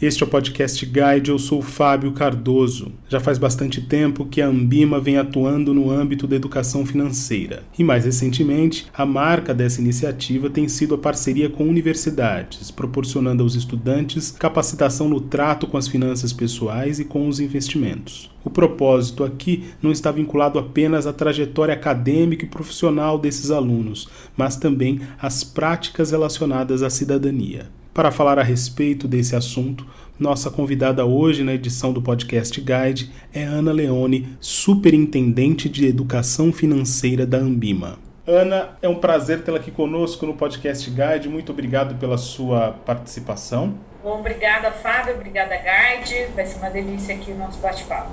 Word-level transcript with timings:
Este 0.00 0.22
é 0.22 0.26
o 0.26 0.30
podcast 0.30 0.86
Guide, 0.86 1.32
eu 1.32 1.40
sou 1.40 1.60
Fábio 1.60 2.12
Cardoso. 2.12 2.92
Já 3.08 3.18
faz 3.18 3.36
bastante 3.36 3.80
tempo 3.80 4.26
que 4.26 4.40
a 4.40 4.46
Ambima 4.46 5.00
vem 5.00 5.18
atuando 5.18 5.74
no 5.74 5.90
âmbito 5.90 6.24
da 6.24 6.36
educação 6.36 6.86
financeira. 6.86 7.64
E 7.76 7.82
mais 7.82 8.04
recentemente, 8.04 8.86
a 8.94 9.04
marca 9.04 9.52
dessa 9.52 9.80
iniciativa 9.80 10.48
tem 10.48 10.68
sido 10.68 10.94
a 10.94 10.98
parceria 10.98 11.50
com 11.50 11.64
universidades, 11.64 12.70
proporcionando 12.70 13.42
aos 13.42 13.56
estudantes 13.56 14.30
capacitação 14.30 15.08
no 15.08 15.20
trato 15.20 15.66
com 15.66 15.76
as 15.76 15.88
finanças 15.88 16.32
pessoais 16.32 17.00
e 17.00 17.04
com 17.04 17.26
os 17.26 17.40
investimentos. 17.40 18.30
O 18.44 18.50
propósito 18.50 19.24
aqui 19.24 19.64
não 19.82 19.90
está 19.90 20.12
vinculado 20.12 20.60
apenas 20.60 21.08
à 21.08 21.12
trajetória 21.12 21.74
acadêmica 21.74 22.44
e 22.44 22.48
profissional 22.48 23.18
desses 23.18 23.50
alunos, 23.50 24.08
mas 24.36 24.54
também 24.54 25.00
às 25.20 25.42
práticas 25.42 26.12
relacionadas 26.12 26.84
à 26.84 26.88
cidadania. 26.88 27.68
Para 27.98 28.12
falar 28.12 28.38
a 28.38 28.44
respeito 28.44 29.08
desse 29.08 29.34
assunto, 29.34 29.84
nossa 30.20 30.52
convidada 30.52 31.04
hoje 31.04 31.42
na 31.42 31.52
edição 31.52 31.92
do 31.92 32.00
Podcast 32.00 32.60
Guide 32.60 33.10
é 33.34 33.42
Ana 33.42 33.72
Leone, 33.72 34.36
Superintendente 34.38 35.68
de 35.68 35.84
Educação 35.84 36.52
Financeira 36.52 37.26
da 37.26 37.38
Ambima. 37.38 37.98
Ana, 38.24 38.68
é 38.80 38.88
um 38.88 38.94
prazer 38.94 39.42
tê-la 39.42 39.58
aqui 39.58 39.72
conosco 39.72 40.24
no 40.24 40.34
Podcast 40.34 40.88
Guide. 40.88 41.28
Muito 41.28 41.50
obrigado 41.50 41.96
pela 41.96 42.16
sua 42.16 42.70
participação. 42.70 43.74
Bom, 44.08 44.20
obrigada, 44.20 44.72
Fábio. 44.72 45.16
Obrigada, 45.16 45.54
Guide. 45.54 46.28
Vai 46.34 46.46
ser 46.46 46.56
uma 46.56 46.70
delícia 46.70 47.14
aqui 47.14 47.30
o 47.30 47.36
nosso 47.36 47.58
bate-papo. 47.58 48.10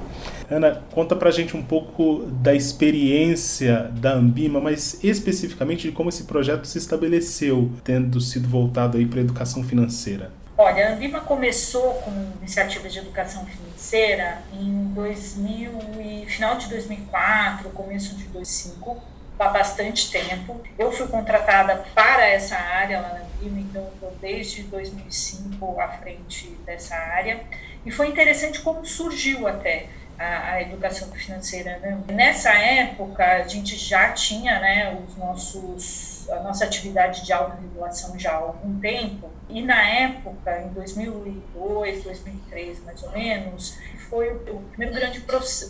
Ana, 0.52 0.84
conta 0.92 1.16
pra 1.16 1.32
gente 1.32 1.56
um 1.56 1.64
pouco 1.64 2.26
da 2.26 2.54
experiência 2.54 3.90
da 3.94 4.12
Ambima, 4.12 4.60
mas 4.60 5.02
especificamente 5.02 5.84
de 5.88 5.94
como 5.94 6.10
esse 6.10 6.26
projeto 6.26 6.66
se 6.66 6.78
estabeleceu, 6.78 7.72
tendo 7.82 8.20
sido 8.20 8.46
voltado 8.46 8.98
aí 8.98 9.06
para 9.06 9.22
educação 9.22 9.64
financeira. 9.64 10.32
Olha, 10.58 10.90
a 10.90 10.94
Ambima 10.96 11.22
começou 11.22 11.94
com 11.94 12.12
iniciativas 12.42 12.92
de 12.92 13.00
educação 13.00 13.46
financeira 13.46 14.42
em 14.52 14.92
2000 14.94 15.72
e 16.02 16.26
final 16.26 16.58
de 16.58 16.68
2004, 16.68 17.70
começo 17.70 18.18
de 18.18 18.26
2005 18.26 19.15
há 19.40 19.50
bastante 19.50 20.12
tempo. 20.12 20.62
Eu 20.78 20.92
fui 20.92 21.08
contratada 21.08 21.84
para 21.94 22.26
essa 22.26 22.56
área 22.56 23.02
lá 23.02 23.10
na 23.10 23.20
Ambima, 23.20 23.60
então 23.60 23.88
estou 23.94 24.16
desde 24.22 24.64
2005 24.64 25.80
à 25.80 25.88
frente 25.90 26.50
dessa 26.66 26.96
área. 26.96 27.42
E 27.86 27.92
foi 27.92 28.08
interessante 28.08 28.62
como 28.62 28.86
surgiu 28.86 29.48
até 29.48 29.88
a, 30.18 30.54
a, 30.54 30.62
educação 30.62 31.10
financeira. 31.12 31.78
Né? 31.80 31.98
Nessa 32.08 32.54
época, 32.54 33.24
a 33.24 33.48
gente 33.48 33.76
já 33.76 34.12
tinha 34.12 34.60
né, 34.60 34.98
os 35.06 35.16
nossos, 35.18 36.30
a 36.30 36.40
nossa 36.40 36.66
atividade 36.66 37.26
de 37.26 37.34
autorregulação 37.34 38.18
já 38.18 38.32
há 38.32 38.38
algum 38.38 38.80
tempo, 38.80 39.30
e 39.50 39.62
na 39.62 39.82
época, 39.82 40.62
em 40.62 40.70
2002, 40.70 42.04
2003 42.04 42.84
mais 42.84 43.04
ou 43.04 43.12
menos, 43.12 43.78
foi 44.10 44.32
o 44.32 44.62
primeiro 44.72 44.94
grande 44.94 45.26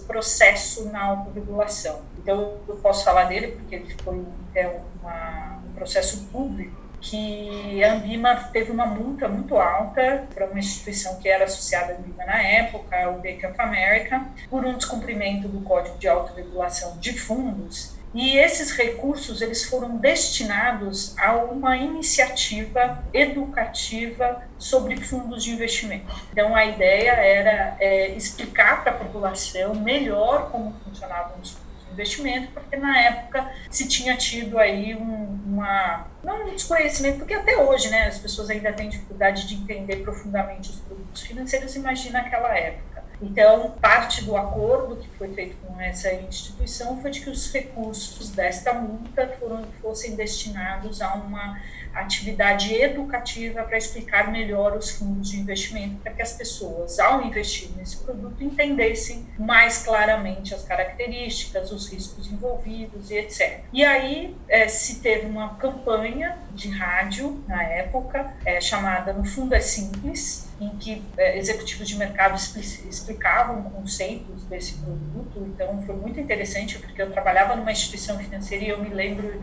processo 0.08 0.86
na 0.90 1.04
autorregulação. 1.04 2.02
Então, 2.18 2.58
eu 2.68 2.76
posso 2.78 3.04
falar 3.04 3.26
dele 3.26 3.48
porque 3.48 3.76
ele 3.76 3.96
foi 4.04 4.24
é, 4.54 4.80
uma, 5.02 5.62
um 5.66 5.74
processo 5.74 6.26
público 6.32 6.86
que 7.02 7.84
a 7.84 7.94
Ambima 7.94 8.36
teve 8.52 8.72
uma 8.72 8.86
multa 8.86 9.28
muito 9.28 9.58
alta 9.58 10.28
para 10.34 10.48
uma 10.48 10.58
instituição 10.58 11.20
que 11.20 11.30
era 11.30 11.46
associada 11.46 11.94
à 11.94 11.98
Ambima 11.98 12.26
na 12.26 12.42
época, 12.42 13.10
o 13.12 13.22
Bank 13.22 13.46
of 13.46 13.56
America, 13.60 14.26
por 14.50 14.66
um 14.66 14.76
descumprimento 14.76 15.48
do 15.48 15.62
Código 15.62 15.98
de 16.00 16.08
Autorregulação 16.08 16.98
de 16.98 17.14
Fundos. 17.14 17.96
E 18.16 18.38
esses 18.38 18.72
recursos 18.72 19.42
eles 19.42 19.66
foram 19.66 19.98
destinados 19.98 21.14
a 21.18 21.36
uma 21.36 21.76
iniciativa 21.76 23.04
educativa 23.14 24.42
sobre 24.58 24.96
fundos 25.02 25.44
de 25.44 25.52
investimento. 25.52 26.06
Então 26.32 26.56
a 26.56 26.66
ideia 26.66 27.12
era 27.12 27.76
é, 27.80 28.12
explicar 28.12 28.84
para 28.84 28.94
a 28.94 28.96
população 28.96 29.76
melhor 29.76 30.50
como 30.50 30.74
funcionavam 30.86 31.42
os 31.42 31.58
investimento, 31.96 32.52
porque 32.52 32.76
na 32.76 33.00
época 33.00 33.50
se 33.70 33.88
tinha 33.88 34.16
tido 34.16 34.60
aí 34.60 34.94
um, 34.96 35.40
uma 35.46 36.08
não 36.24 36.46
um 36.46 36.54
desconhecimento, 36.54 37.20
porque 37.20 37.34
até 37.34 37.58
hoje, 37.58 37.90
né, 37.90 38.08
as 38.08 38.18
pessoas 38.18 38.50
ainda 38.50 38.74
têm 38.74 38.90
dificuldade 38.90 39.48
de 39.48 39.56
entender 39.56 39.98
profundamente 39.98 40.70
os 40.70 40.78
produtos 40.78 41.22
financeiros, 41.22 41.76
imagina 41.76 42.20
aquela 42.20 42.56
época. 42.58 42.95
Então, 43.22 43.72
parte 43.82 44.24
do 44.24 44.36
acordo 44.36 44.98
que 44.98 45.08
foi 45.18 45.34
feito 45.34 45.56
com 45.66 45.80
essa 45.80 46.14
instituição 46.14 47.02
foi 47.02 47.12
de 47.12 47.22
que 47.22 47.30
os 47.30 47.52
recursos 47.52 48.30
desta 48.30 48.74
multa 48.74 49.28
foram, 49.40 49.64
fossem 49.82 50.16
destinados 50.16 51.02
a 51.02 51.14
uma 51.16 51.60
atividade 51.94 52.74
educativa 52.76 53.64
para 53.64 53.78
explicar 53.78 54.32
melhor 54.32 54.76
os 54.76 54.92
fundos 54.92 55.30
de 55.32 55.40
investimento, 55.40 55.96
para 56.02 56.12
que 56.12 56.22
as 56.22 56.34
pessoas, 56.34 57.00
ao 57.00 57.24
investir 57.24 57.70
nesse 57.78 57.98
produto, 57.98 58.44
entendessem 58.44 59.26
mais 59.40 59.84
claramente 59.84 60.54
as 60.54 60.64
características, 60.64 61.72
os 61.72 61.90
riscos 61.90 62.30
envolvidos 62.32 63.10
e 63.12 63.16
etc. 63.16 63.62
E 63.72 63.84
aí 63.84 64.36
é, 64.50 64.68
se 64.68 65.00
teve 65.00 65.26
uma 65.26 65.56
campanha 65.56 66.38
de 66.54 66.70
rádio 66.70 67.44
na 67.48 67.64
época, 67.64 68.34
é, 68.46 68.60
chamada 68.60 69.14
No 69.14 69.24
Fundo 69.24 69.56
é 69.56 69.62
Simples, 69.62 70.45
em 70.60 70.70
que 70.78 71.04
é, 71.18 71.38
executivos 71.38 71.88
de 71.88 71.98
mercado 71.98 72.36
explicavam 72.36 73.64
conceitos 73.64 74.44
desse 74.46 74.76
produto. 74.76 75.46
Então, 75.54 75.82
foi 75.84 75.96
muito 75.96 76.20
interessante, 76.20 76.80
porque 76.80 77.02
eu 77.02 77.12
trabalhava 77.12 77.56
numa 77.56 77.72
instituição 77.72 78.18
financeira 78.18 78.64
e 78.64 78.70
eu 78.70 78.82
me 78.82 78.90
lembro 78.90 79.42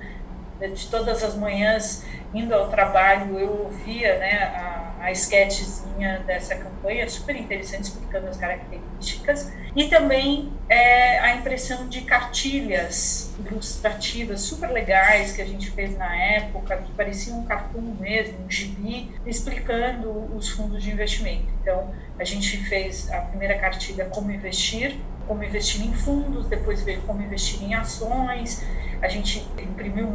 de 0.68 0.86
todas 0.88 1.22
as 1.24 1.34
manhãs 1.34 2.04
indo 2.32 2.54
ao 2.54 2.68
trabalho, 2.68 3.38
eu 3.38 3.64
ouvia 3.64 4.18
né, 4.18 4.44
a, 4.54 4.81
a 5.02 5.10
sketchzinha 5.10 6.20
dessa 6.24 6.54
campanha, 6.54 7.08
super 7.10 7.34
interessante, 7.34 7.84
explicando 7.84 8.28
as 8.28 8.36
características, 8.36 9.52
e 9.74 9.88
também 9.88 10.52
é, 10.68 11.18
a 11.18 11.34
impressão 11.34 11.88
de 11.88 12.02
cartilhas 12.02 13.34
ilustrativas 13.44 14.42
super 14.42 14.70
legais 14.70 15.32
que 15.32 15.42
a 15.42 15.44
gente 15.44 15.72
fez 15.72 15.98
na 15.98 16.14
época, 16.14 16.76
que 16.76 16.92
parecia 16.92 17.34
um 17.34 17.44
cartoon 17.44 17.96
mesmo, 17.98 18.44
um 18.46 18.50
gibi, 18.50 19.10
explicando 19.26 20.08
os 20.36 20.50
fundos 20.50 20.80
de 20.80 20.92
investimento. 20.92 21.48
Então, 21.60 21.92
a 22.16 22.22
gente 22.22 22.56
fez 22.58 23.10
a 23.10 23.22
primeira 23.22 23.58
cartilha 23.58 24.04
Como 24.04 24.30
Investir, 24.30 24.96
como 25.26 25.42
investir 25.42 25.84
em 25.84 25.92
fundos, 25.92 26.46
depois 26.46 26.82
veio 26.82 27.00
como 27.02 27.22
investir 27.22 27.62
em 27.62 27.74
ações, 27.74 28.62
a 29.00 29.08
gente 29.08 29.44
imprimiu 29.58 30.08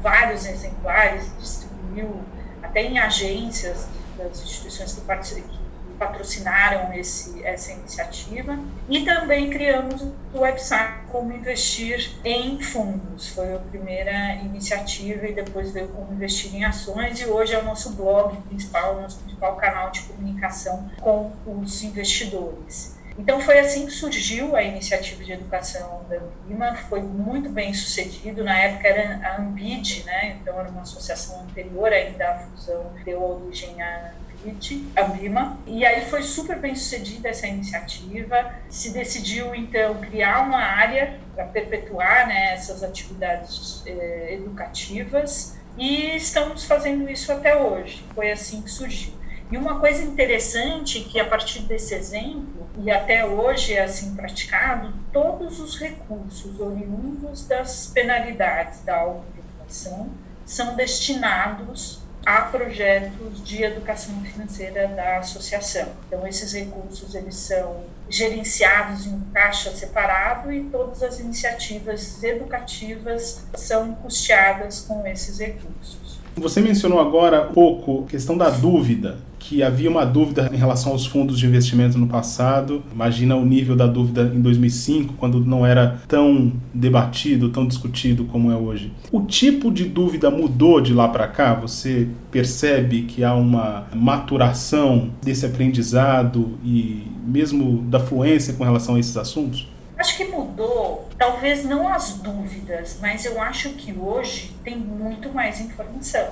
vários 0.00 0.46
exemplares, 0.46 1.30
distribuiu 1.38 2.22
até 2.62 2.82
em 2.82 2.98
agências 2.98 3.88
das 4.24 4.42
instituições 4.42 4.92
que, 4.92 5.00
que 5.42 5.58
patrocinaram 5.98 6.94
esse, 6.94 7.44
essa 7.44 7.72
iniciativa 7.72 8.58
e 8.88 9.04
também 9.04 9.50
criamos 9.50 10.00
o 10.32 10.38
website 10.40 11.00
Como 11.12 11.30
Investir 11.32 12.12
em 12.24 12.58
Fundos. 12.60 13.28
Foi 13.28 13.54
a 13.54 13.58
primeira 13.58 14.36
iniciativa 14.36 15.26
e 15.26 15.34
depois 15.34 15.70
veio 15.72 15.88
Como 15.88 16.12
Investir 16.12 16.54
em 16.54 16.64
Ações 16.64 17.20
e 17.20 17.26
hoje 17.26 17.54
é 17.54 17.58
o 17.58 17.64
nosso 17.64 17.90
blog 17.90 18.34
principal, 18.48 18.96
o 18.96 19.02
nosso 19.02 19.18
principal 19.18 19.56
canal 19.56 19.90
de 19.90 20.00
comunicação 20.02 20.90
com 21.00 21.32
os 21.46 21.82
investidores. 21.82 22.99
Então 23.20 23.38
foi 23.38 23.58
assim 23.58 23.84
que 23.84 23.92
surgiu 23.92 24.56
a 24.56 24.62
iniciativa 24.62 25.22
de 25.22 25.32
educação 25.32 26.06
da 26.08 26.16
Ambima, 26.16 26.74
foi 26.88 27.02
muito 27.02 27.50
bem 27.50 27.74
sucedido, 27.74 28.42
na 28.42 28.58
época 28.58 28.88
era 28.88 29.20
a 29.28 29.42
Ambid, 29.42 30.04
né? 30.06 30.38
então 30.40 30.58
era 30.58 30.70
uma 30.70 30.80
associação 30.80 31.42
anterior 31.42 31.92
ainda 31.92 32.30
à 32.30 32.38
fusão, 32.38 32.94
deu 33.04 33.22
origem 33.22 33.80
à 33.82 34.14
Ambid, 34.42 34.86
Ambima, 34.96 35.58
e 35.66 35.84
aí 35.84 36.06
foi 36.06 36.22
super 36.22 36.58
bem 36.58 36.74
sucedida 36.74 37.28
essa 37.28 37.46
iniciativa, 37.46 38.54
se 38.70 38.90
decidiu 38.90 39.54
então 39.54 39.96
criar 39.96 40.40
uma 40.40 40.62
área 40.62 41.18
para 41.34 41.44
perpetuar 41.44 42.26
né, 42.26 42.54
essas 42.54 42.82
atividades 42.82 43.82
eh, 43.84 44.32
educativas, 44.32 45.58
e 45.76 46.16
estamos 46.16 46.64
fazendo 46.64 47.08
isso 47.08 47.30
até 47.30 47.54
hoje, 47.54 48.02
foi 48.14 48.30
assim 48.32 48.62
que 48.62 48.70
surgiu. 48.70 49.19
E 49.50 49.56
uma 49.56 49.80
coisa 49.80 50.04
interessante 50.04 51.00
que 51.00 51.18
a 51.18 51.24
partir 51.24 51.62
desse 51.62 51.92
exemplo, 51.92 52.68
e 52.78 52.88
até 52.88 53.26
hoje 53.26 53.74
é 53.74 53.82
assim 53.82 54.14
praticado, 54.14 54.92
todos 55.12 55.58
os 55.58 55.76
recursos 55.76 56.60
oriundos 56.60 57.48
das 57.48 57.88
penalidades 57.88 58.82
da 58.82 58.96
autorregulação 59.00 60.10
são 60.46 60.76
destinados 60.76 62.00
a 62.24 62.42
projetos 62.42 63.42
de 63.42 63.64
educação 63.64 64.20
financeira 64.22 64.86
da 64.86 65.18
associação. 65.18 65.88
Então 66.06 66.24
esses 66.26 66.52
recursos 66.52 67.12
eles 67.16 67.34
são 67.34 67.82
gerenciados 68.08 69.06
em 69.06 69.14
um 69.14 69.22
caixa 69.32 69.74
separado 69.74 70.52
e 70.52 70.62
todas 70.64 71.02
as 71.02 71.18
iniciativas 71.18 72.22
educativas 72.22 73.44
são 73.54 73.94
custeadas 73.94 74.82
com 74.82 75.04
esses 75.06 75.40
recursos. 75.40 76.20
Você 76.36 76.60
mencionou 76.60 77.00
agora 77.00 77.48
um 77.48 77.52
pouco 77.52 78.04
a 78.04 78.10
questão 78.10 78.36
da 78.36 78.48
dúvida 78.48 79.18
que 79.40 79.62
havia 79.62 79.90
uma 79.90 80.04
dúvida 80.04 80.48
em 80.52 80.56
relação 80.56 80.92
aos 80.92 81.06
fundos 81.06 81.38
de 81.38 81.46
investimento 81.46 81.98
no 81.98 82.06
passado. 82.06 82.84
Imagina 82.92 83.34
o 83.34 83.44
nível 83.44 83.74
da 83.74 83.86
dúvida 83.86 84.30
em 84.32 84.40
2005, 84.40 85.14
quando 85.14 85.44
não 85.44 85.66
era 85.66 86.00
tão 86.06 86.52
debatido, 86.72 87.48
tão 87.48 87.66
discutido 87.66 88.26
como 88.26 88.52
é 88.52 88.56
hoje. 88.56 88.92
O 89.10 89.22
tipo 89.22 89.72
de 89.72 89.86
dúvida 89.86 90.30
mudou 90.30 90.80
de 90.80 90.92
lá 90.92 91.08
para 91.08 91.26
cá? 91.26 91.54
Você 91.54 92.06
percebe 92.30 93.02
que 93.02 93.24
há 93.24 93.34
uma 93.34 93.88
maturação 93.94 95.10
desse 95.22 95.46
aprendizado 95.46 96.58
e 96.62 97.06
mesmo 97.26 97.82
da 97.82 97.98
fluência 97.98 98.54
com 98.54 98.62
relação 98.62 98.94
a 98.94 99.00
esses 99.00 99.16
assuntos? 99.16 99.66
Acho 99.98 100.16
que 100.16 100.24
mudou, 100.24 101.08
talvez 101.18 101.64
não 101.64 101.92
as 101.92 102.14
dúvidas, 102.14 102.98
mas 103.02 103.24
eu 103.24 103.40
acho 103.40 103.70
que 103.70 103.92
hoje 103.92 104.52
tem 104.62 104.76
muito 104.76 105.28
mais 105.30 105.60
informação. 105.60 106.28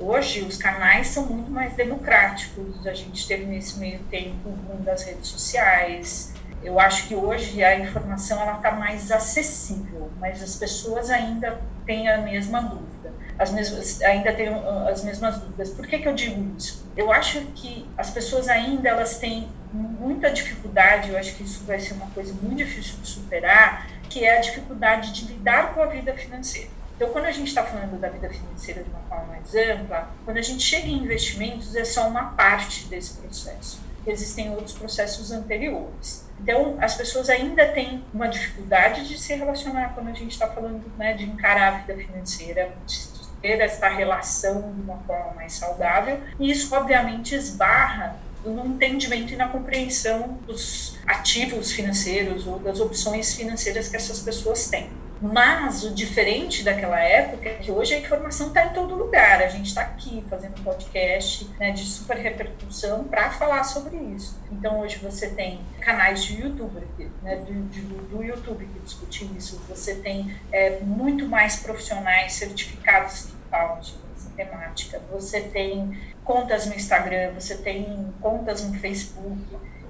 Hoje 0.00 0.42
os 0.42 0.56
canais 0.56 1.08
são 1.08 1.26
muito 1.26 1.50
mais 1.50 1.74
democráticos. 1.74 2.86
A 2.86 2.94
gente 2.94 3.26
teve 3.26 3.44
nesse 3.44 3.78
meio 3.78 3.98
tempo 4.04 4.48
o 4.48 4.76
das 4.84 5.02
redes 5.02 5.28
sociais. 5.28 6.32
Eu 6.62 6.78
acho 6.78 7.08
que 7.08 7.14
hoje 7.16 7.62
a 7.64 7.78
informação 7.78 8.40
ela 8.40 8.56
está 8.56 8.70
mais 8.72 9.10
acessível, 9.10 10.10
mas 10.20 10.42
as 10.42 10.54
pessoas 10.54 11.10
ainda 11.10 11.60
têm 11.84 12.08
a 12.08 12.18
mesma 12.18 12.60
dúvida. 12.60 13.12
As 13.36 13.50
mesmas, 13.50 14.00
ainda 14.02 14.32
têm 14.32 14.48
uh, 14.48 14.88
as 14.88 15.02
mesmas 15.02 15.38
dúvidas. 15.38 15.70
Por 15.70 15.86
que, 15.86 15.98
que 15.98 16.08
eu 16.08 16.14
digo 16.14 16.56
isso? 16.56 16.86
Eu 16.96 17.12
acho 17.12 17.40
que 17.54 17.88
as 17.96 18.10
pessoas 18.10 18.48
ainda 18.48 18.88
elas 18.88 19.18
têm 19.18 19.48
muita 19.72 20.30
dificuldade. 20.30 21.10
Eu 21.10 21.18
acho 21.18 21.34
que 21.34 21.42
isso 21.42 21.64
vai 21.64 21.80
ser 21.80 21.94
uma 21.94 22.06
coisa 22.10 22.32
muito 22.40 22.58
difícil 22.58 22.98
de 23.00 23.08
superar, 23.08 23.88
que 24.08 24.24
é 24.24 24.38
a 24.38 24.40
dificuldade 24.40 25.12
de 25.12 25.32
lidar 25.32 25.74
com 25.74 25.82
a 25.82 25.86
vida 25.86 26.12
financeira. 26.14 26.77
Então, 26.98 27.10
quando 27.10 27.26
a 27.26 27.30
gente 27.30 27.46
está 27.46 27.62
falando 27.62 27.96
da 28.00 28.08
vida 28.08 28.28
financeira 28.28 28.82
de 28.82 28.90
uma 28.90 28.98
forma 29.08 29.26
mais 29.26 29.54
ampla, 29.54 30.10
quando 30.24 30.36
a 30.36 30.42
gente 30.42 30.64
chega 30.64 30.88
em 30.88 31.04
investimentos, 31.04 31.76
é 31.76 31.84
só 31.84 32.08
uma 32.08 32.32
parte 32.32 32.86
desse 32.86 33.14
processo. 33.18 33.80
Existem 34.04 34.50
outros 34.50 34.72
processos 34.72 35.30
anteriores. 35.30 36.26
Então, 36.40 36.76
as 36.80 36.96
pessoas 36.96 37.30
ainda 37.30 37.68
têm 37.68 38.04
uma 38.12 38.26
dificuldade 38.26 39.06
de 39.06 39.16
se 39.16 39.32
relacionar 39.32 39.94
quando 39.94 40.08
a 40.08 40.12
gente 40.12 40.32
está 40.32 40.48
falando 40.48 40.82
né, 40.98 41.14
de 41.14 41.22
encarar 41.22 41.68
a 41.68 41.78
vida 41.78 41.94
financeira, 41.96 42.74
de 42.84 42.98
ter 43.40 43.60
essa 43.60 43.88
relação 43.88 44.72
de 44.72 44.80
uma 44.80 44.98
forma 45.06 45.34
mais 45.34 45.52
saudável. 45.52 46.20
E 46.40 46.50
isso, 46.50 46.74
obviamente, 46.74 47.32
esbarra 47.32 48.16
no 48.44 48.66
entendimento 48.66 49.32
e 49.32 49.36
na 49.36 49.46
compreensão 49.46 50.36
dos 50.48 50.98
ativos 51.06 51.70
financeiros 51.70 52.44
ou 52.44 52.58
das 52.58 52.80
opções 52.80 53.36
financeiras 53.36 53.88
que 53.88 53.94
essas 53.94 54.18
pessoas 54.18 54.68
têm. 54.68 54.90
Mas 55.20 55.82
o 55.82 55.94
diferente 55.94 56.62
daquela 56.62 57.00
época 57.00 57.48
é 57.48 57.54
que 57.54 57.70
hoje 57.70 57.94
a 57.94 57.98
informação 57.98 58.48
está 58.48 58.66
em 58.66 58.72
todo 58.72 58.94
lugar. 58.94 59.42
A 59.42 59.48
gente 59.48 59.66
está 59.66 59.82
aqui 59.82 60.24
fazendo 60.30 60.62
podcast 60.62 61.48
né, 61.58 61.72
de 61.72 61.84
super 61.84 62.16
repercussão 62.16 63.04
para 63.04 63.30
falar 63.30 63.64
sobre 63.64 63.96
isso. 63.96 64.38
Então 64.52 64.80
hoje 64.80 64.98
você 64.98 65.28
tem 65.28 65.60
canais 65.80 66.24
de 66.24 66.40
YouTube, 66.40 66.86
né, 67.22 67.36
do, 67.36 67.52
do, 67.52 68.16
do, 68.16 68.22
YouTube 68.22 68.64
que 68.64 68.78
discutem 68.80 69.30
isso. 69.36 69.60
Você 69.68 69.96
tem 69.96 70.36
é, 70.52 70.78
muito 70.80 71.26
mais 71.26 71.56
profissionais 71.56 72.34
certificados 72.34 73.22
que 73.22 73.36
falam 73.50 73.82
sobre 73.82 74.06
essa 74.16 74.30
temática. 74.30 75.02
Você 75.10 75.40
tem 75.40 75.98
contas 76.24 76.66
no 76.66 76.74
Instagram, 76.74 77.32
você 77.32 77.56
tem 77.56 78.14
contas 78.20 78.62
no 78.62 78.78
Facebook 78.78 79.42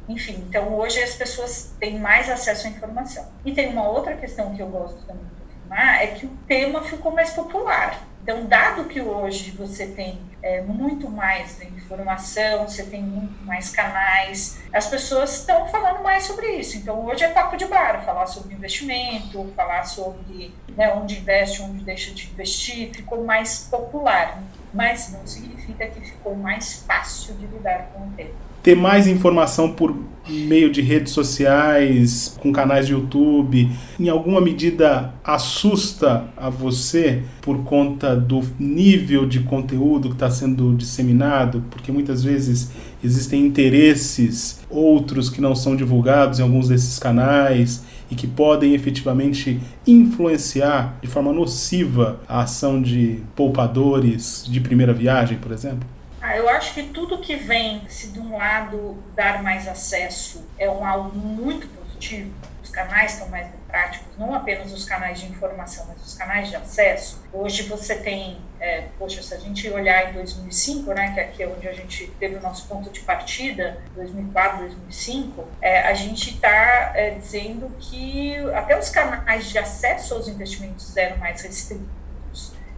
enfim, 0.08 0.44
então 0.48 0.74
hoje 0.74 1.02
as 1.02 1.14
pessoas 1.14 1.74
têm 1.78 1.98
mais 1.98 2.30
acesso 2.30 2.66
à 2.66 2.70
informação. 2.70 3.26
E 3.44 3.52
tem 3.52 3.68
uma 3.68 3.86
outra 3.86 4.16
questão 4.16 4.54
que 4.54 4.62
eu 4.62 4.68
gosto 4.68 5.02
também 5.06 5.24
de 5.24 5.44
afirmar, 5.44 6.02
é 6.02 6.06
que 6.08 6.24
o 6.24 6.30
tema 6.46 6.82
ficou 6.82 7.12
mais 7.12 7.30
popular. 7.30 8.02
Então, 8.22 8.44
dado 8.46 8.84
que 8.84 9.00
hoje 9.00 9.52
você 9.52 9.86
tem 9.86 10.18
é, 10.42 10.60
muito 10.60 11.08
mais 11.08 11.62
informação, 11.62 12.68
você 12.68 12.84
tem 12.84 13.02
muito 13.02 13.42
mais 13.44 13.70
canais, 13.70 14.60
as 14.72 14.86
pessoas 14.86 15.40
estão 15.40 15.66
falando 15.68 16.02
mais 16.02 16.24
sobre 16.24 16.46
isso. 16.52 16.76
Então, 16.76 17.06
hoje 17.06 17.24
é 17.24 17.28
papo 17.28 17.56
de 17.56 17.64
bar, 17.64 18.04
falar 18.04 18.26
sobre 18.26 18.54
investimento, 18.54 19.50
falar 19.56 19.84
sobre 19.84 20.54
né, 20.76 20.92
onde 20.92 21.18
investe, 21.18 21.62
onde 21.62 21.84
deixa 21.84 22.12
de 22.12 22.30
investir, 22.30 22.94
ficou 22.94 23.24
mais 23.24 23.60
popular. 23.70 24.42
Mas 24.74 25.10
não 25.10 25.26
significa 25.26 25.86
que 25.86 26.00
ficou 26.00 26.34
mais 26.34 26.82
fácil 26.82 27.34
de 27.34 27.46
lidar 27.46 27.88
com 27.94 28.08
o 28.08 28.10
tema 28.12 28.47
ter 28.68 28.76
mais 28.76 29.06
informação 29.06 29.72
por 29.72 29.96
meio 30.28 30.70
de 30.70 30.82
redes 30.82 31.14
sociais, 31.14 32.36
com 32.38 32.52
canais 32.52 32.86
de 32.86 32.92
YouTube, 32.92 33.66
em 33.98 34.10
alguma 34.10 34.42
medida 34.42 35.14
assusta 35.24 36.26
a 36.36 36.50
você 36.50 37.22
por 37.40 37.64
conta 37.64 38.14
do 38.14 38.42
nível 38.58 39.24
de 39.24 39.40
conteúdo 39.40 40.10
que 40.10 40.16
está 40.16 40.28
sendo 40.28 40.74
disseminado? 40.74 41.64
Porque 41.70 41.90
muitas 41.90 42.22
vezes 42.22 42.70
existem 43.02 43.40
interesses 43.46 44.60
outros 44.68 45.30
que 45.30 45.40
não 45.40 45.54
são 45.54 45.74
divulgados 45.74 46.38
em 46.38 46.42
alguns 46.42 46.68
desses 46.68 46.98
canais 46.98 47.82
e 48.10 48.14
que 48.14 48.26
podem 48.26 48.74
efetivamente 48.74 49.58
influenciar 49.86 50.98
de 51.00 51.08
forma 51.08 51.32
nociva 51.32 52.20
a 52.28 52.42
ação 52.42 52.82
de 52.82 53.20
poupadores 53.34 54.44
de 54.46 54.60
primeira 54.60 54.92
viagem, 54.92 55.38
por 55.38 55.52
exemplo? 55.52 55.88
Ah, 56.28 56.36
eu 56.36 56.46
acho 56.46 56.74
que 56.74 56.82
tudo 56.82 57.16
que 57.16 57.36
vem, 57.36 57.88
se 57.88 58.08
de 58.08 58.20
um 58.20 58.36
lado 58.36 59.02
dar 59.14 59.42
mais 59.42 59.66
acesso 59.66 60.46
é 60.58 60.68
um 60.68 60.84
algo 60.84 61.16
muito 61.16 61.66
positivo, 61.68 62.30
os 62.62 62.68
canais 62.68 63.14
estão 63.14 63.30
mais 63.30 63.48
práticos, 63.66 64.14
não 64.18 64.34
apenas 64.34 64.70
os 64.70 64.84
canais 64.84 65.20
de 65.20 65.26
informação, 65.26 65.86
mas 65.88 66.06
os 66.06 66.12
canais 66.12 66.50
de 66.50 66.56
acesso. 66.56 67.24
Hoje 67.32 67.62
você 67.62 67.94
tem, 67.94 68.36
é, 68.60 68.88
poxa, 68.98 69.22
se 69.22 69.32
a 69.32 69.38
gente 69.38 69.70
olhar 69.70 70.10
em 70.10 70.12
2005, 70.12 70.92
né, 70.92 71.14
que 71.14 71.20
aqui 71.20 71.42
é 71.44 71.48
onde 71.48 71.66
a 71.66 71.72
gente 71.72 72.08
teve 72.20 72.36
o 72.36 72.42
nosso 72.42 72.68
ponto 72.68 72.90
de 72.90 73.00
partida, 73.00 73.78
2004, 73.94 74.58
2005, 74.58 75.48
é, 75.62 75.80
a 75.80 75.94
gente 75.94 76.34
está 76.34 76.92
é, 76.94 77.12
dizendo 77.12 77.74
que 77.80 78.36
até 78.54 78.78
os 78.78 78.90
canais 78.90 79.46
de 79.46 79.56
acesso 79.56 80.12
aos 80.12 80.28
investimentos 80.28 80.94
eram 80.94 81.16
mais 81.16 81.40
restritos 81.40 81.88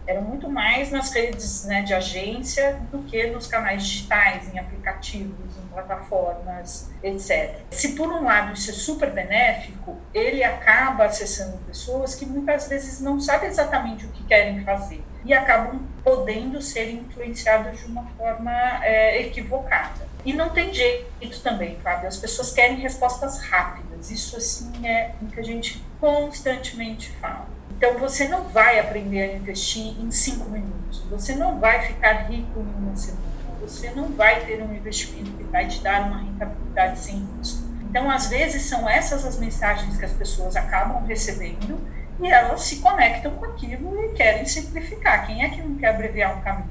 eram 0.07 0.21
muito 0.23 0.49
mais 0.49 0.91
nas 0.91 1.11
redes 1.11 1.65
né, 1.65 1.81
de 1.81 1.93
agência 1.93 2.79
do 2.91 2.99
que 3.03 3.27
nos 3.27 3.47
canais 3.47 3.83
digitais, 3.83 4.53
em 4.53 4.59
aplicativos, 4.59 5.57
em 5.57 5.67
plataformas, 5.67 6.89
etc. 7.03 7.61
Se 7.69 7.93
por 7.93 8.07
um 8.09 8.23
lado 8.23 8.53
isso 8.53 8.69
é 8.71 8.73
super 8.73 9.11
benéfico, 9.11 9.97
ele 10.13 10.43
acaba 10.43 11.05
acessando 11.05 11.57
pessoas 11.59 12.15
que 12.15 12.25
muitas 12.25 12.67
vezes 12.67 12.99
não 12.99 13.19
sabem 13.19 13.49
exatamente 13.49 14.05
o 14.05 14.09
que 14.09 14.23
querem 14.23 14.63
fazer 14.63 15.03
e 15.23 15.33
acabam 15.33 15.81
podendo 16.03 16.61
ser 16.61 16.89
influenciados 16.91 17.79
de 17.79 17.85
uma 17.85 18.03
forma 18.17 18.51
é, 18.83 19.21
equivocada. 19.21 20.09
E 20.23 20.33
não 20.33 20.49
tem 20.49 20.73
jeito 20.73 21.41
também, 21.41 21.77
Fábio. 21.79 22.07
As 22.07 22.17
pessoas 22.17 22.51
querem 22.51 22.77
respostas 22.77 23.39
rápidas. 23.39 24.11
Isso 24.11 24.37
assim 24.37 24.85
é 24.85 25.11
o 25.21 25.27
que 25.27 25.39
a 25.39 25.43
gente 25.43 25.83
constantemente 25.99 27.09
fala. 27.19 27.47
Então, 27.81 27.97
você 27.97 28.27
não 28.27 28.43
vai 28.43 28.77
aprender 28.77 29.23
a 29.23 29.35
investir 29.35 29.99
em 29.99 30.11
cinco 30.11 30.47
minutos. 30.51 31.03
Você 31.09 31.33
não 31.33 31.59
vai 31.59 31.81
ficar 31.81 32.29
rico 32.29 32.59
em 32.59 32.83
uma 32.83 32.95
semana. 32.95 33.23
Você 33.59 33.89
não 33.89 34.09
vai 34.09 34.45
ter 34.45 34.61
um 34.61 34.71
investimento 34.71 35.31
que 35.31 35.43
vai 35.45 35.67
te 35.67 35.81
dar 35.81 36.03
uma 36.03 36.19
rentabilidade 36.19 36.99
sem 36.99 37.27
risco. 37.35 37.63
Então, 37.89 38.07
às 38.07 38.27
vezes, 38.27 38.61
são 38.69 38.87
essas 38.87 39.25
as 39.25 39.39
mensagens 39.39 39.97
que 39.97 40.05
as 40.05 40.13
pessoas 40.13 40.55
acabam 40.55 41.03
recebendo 41.07 41.81
e 42.19 42.27
elas 42.27 42.61
se 42.61 42.75
conectam 42.81 43.31
com 43.31 43.45
aquilo 43.45 43.99
e 44.05 44.09
querem 44.09 44.45
simplificar. 44.45 45.25
Quem 45.25 45.43
é 45.43 45.49
que 45.49 45.63
não 45.63 45.73
quer 45.73 45.87
abreviar 45.87 46.37
um 46.37 46.41
caminho? 46.41 46.69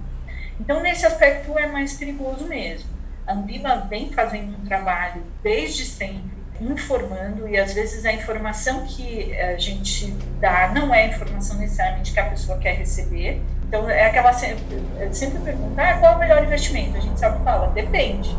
Então, 0.60 0.80
nesse 0.80 1.04
aspecto, 1.04 1.58
é 1.58 1.66
mais 1.66 1.94
perigoso 1.94 2.46
mesmo. 2.46 2.88
A 3.26 3.32
Ambima 3.32 3.84
vem 3.90 4.12
fazendo 4.12 4.56
um 4.56 4.64
trabalho 4.64 5.24
desde 5.42 5.84
sempre 5.86 6.39
informando 6.60 7.48
e 7.48 7.56
às 7.56 7.72
vezes 7.72 8.04
a 8.04 8.12
informação 8.12 8.84
que 8.86 9.34
a 9.38 9.56
gente 9.56 10.10
dá 10.40 10.70
não 10.74 10.94
é 10.94 11.04
a 11.04 11.06
informação 11.06 11.56
necessariamente 11.58 12.12
que 12.12 12.20
a 12.20 12.26
pessoa 12.26 12.58
quer 12.58 12.74
receber. 12.74 13.40
Então 13.66 13.88
é 13.88 14.06
aquela 14.06 14.32
sempre 14.32 15.38
pergunta, 15.44 15.80
ah, 15.80 15.98
qual 15.98 16.12
é 16.12 16.16
o 16.16 16.18
melhor 16.18 16.44
investimento? 16.44 16.96
A 16.96 17.00
gente 17.00 17.18
sabe 17.18 17.42
fala, 17.44 17.68
depende. 17.68 18.36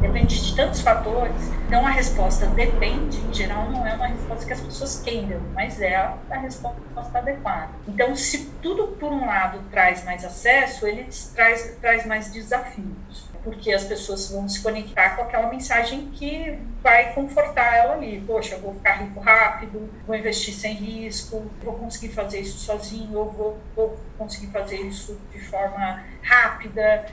Depende 0.00 0.42
de 0.42 0.54
tantos 0.54 0.80
fatores. 0.80 1.50
Então 1.66 1.86
a 1.86 1.90
resposta 1.90 2.46
depende, 2.46 3.18
em 3.18 3.34
geral, 3.34 3.70
não 3.70 3.86
é 3.86 3.94
uma 3.94 4.06
resposta 4.06 4.46
que 4.46 4.52
as 4.52 4.60
pessoas 4.60 5.00
queiram, 5.02 5.40
mas 5.54 5.80
é 5.80 5.96
a, 5.96 6.16
resposta 6.38 7.18
adequada. 7.18 7.70
Então, 7.88 8.14
se 8.14 8.46
tudo 8.62 8.88
por 8.98 9.12
um 9.12 9.26
lado 9.26 9.60
traz 9.70 10.04
mais 10.04 10.24
acesso, 10.24 10.86
ele 10.86 11.08
traz, 11.34 11.76
traz 11.80 12.06
mais 12.06 12.30
desafios 12.30 13.36
porque 13.46 13.72
as 13.72 13.84
pessoas 13.84 14.28
vão 14.28 14.48
se 14.48 14.60
conectar 14.60 15.10
com 15.10 15.22
aquela 15.22 15.48
mensagem 15.48 16.10
que 16.12 16.58
vai 16.82 17.14
confortar 17.14 17.76
ela 17.76 17.92
ali. 17.92 18.20
Poxa, 18.26 18.56
vou 18.56 18.74
ficar 18.74 18.94
rico 18.94 19.20
rápido, 19.20 19.88
vou 20.04 20.16
investir 20.16 20.52
sem 20.52 20.74
risco, 20.74 21.48
vou 21.62 21.74
conseguir 21.74 22.08
fazer 22.08 22.40
isso 22.40 22.58
sozinho, 22.58 23.16
ou 23.16 23.30
vou, 23.30 23.58
vou 23.76 23.96
conseguir 24.16 24.48
fazer 24.48 24.80
isso 24.80 25.20
de 25.32 25.40
forma 25.40 26.02
rápida. 26.22 27.06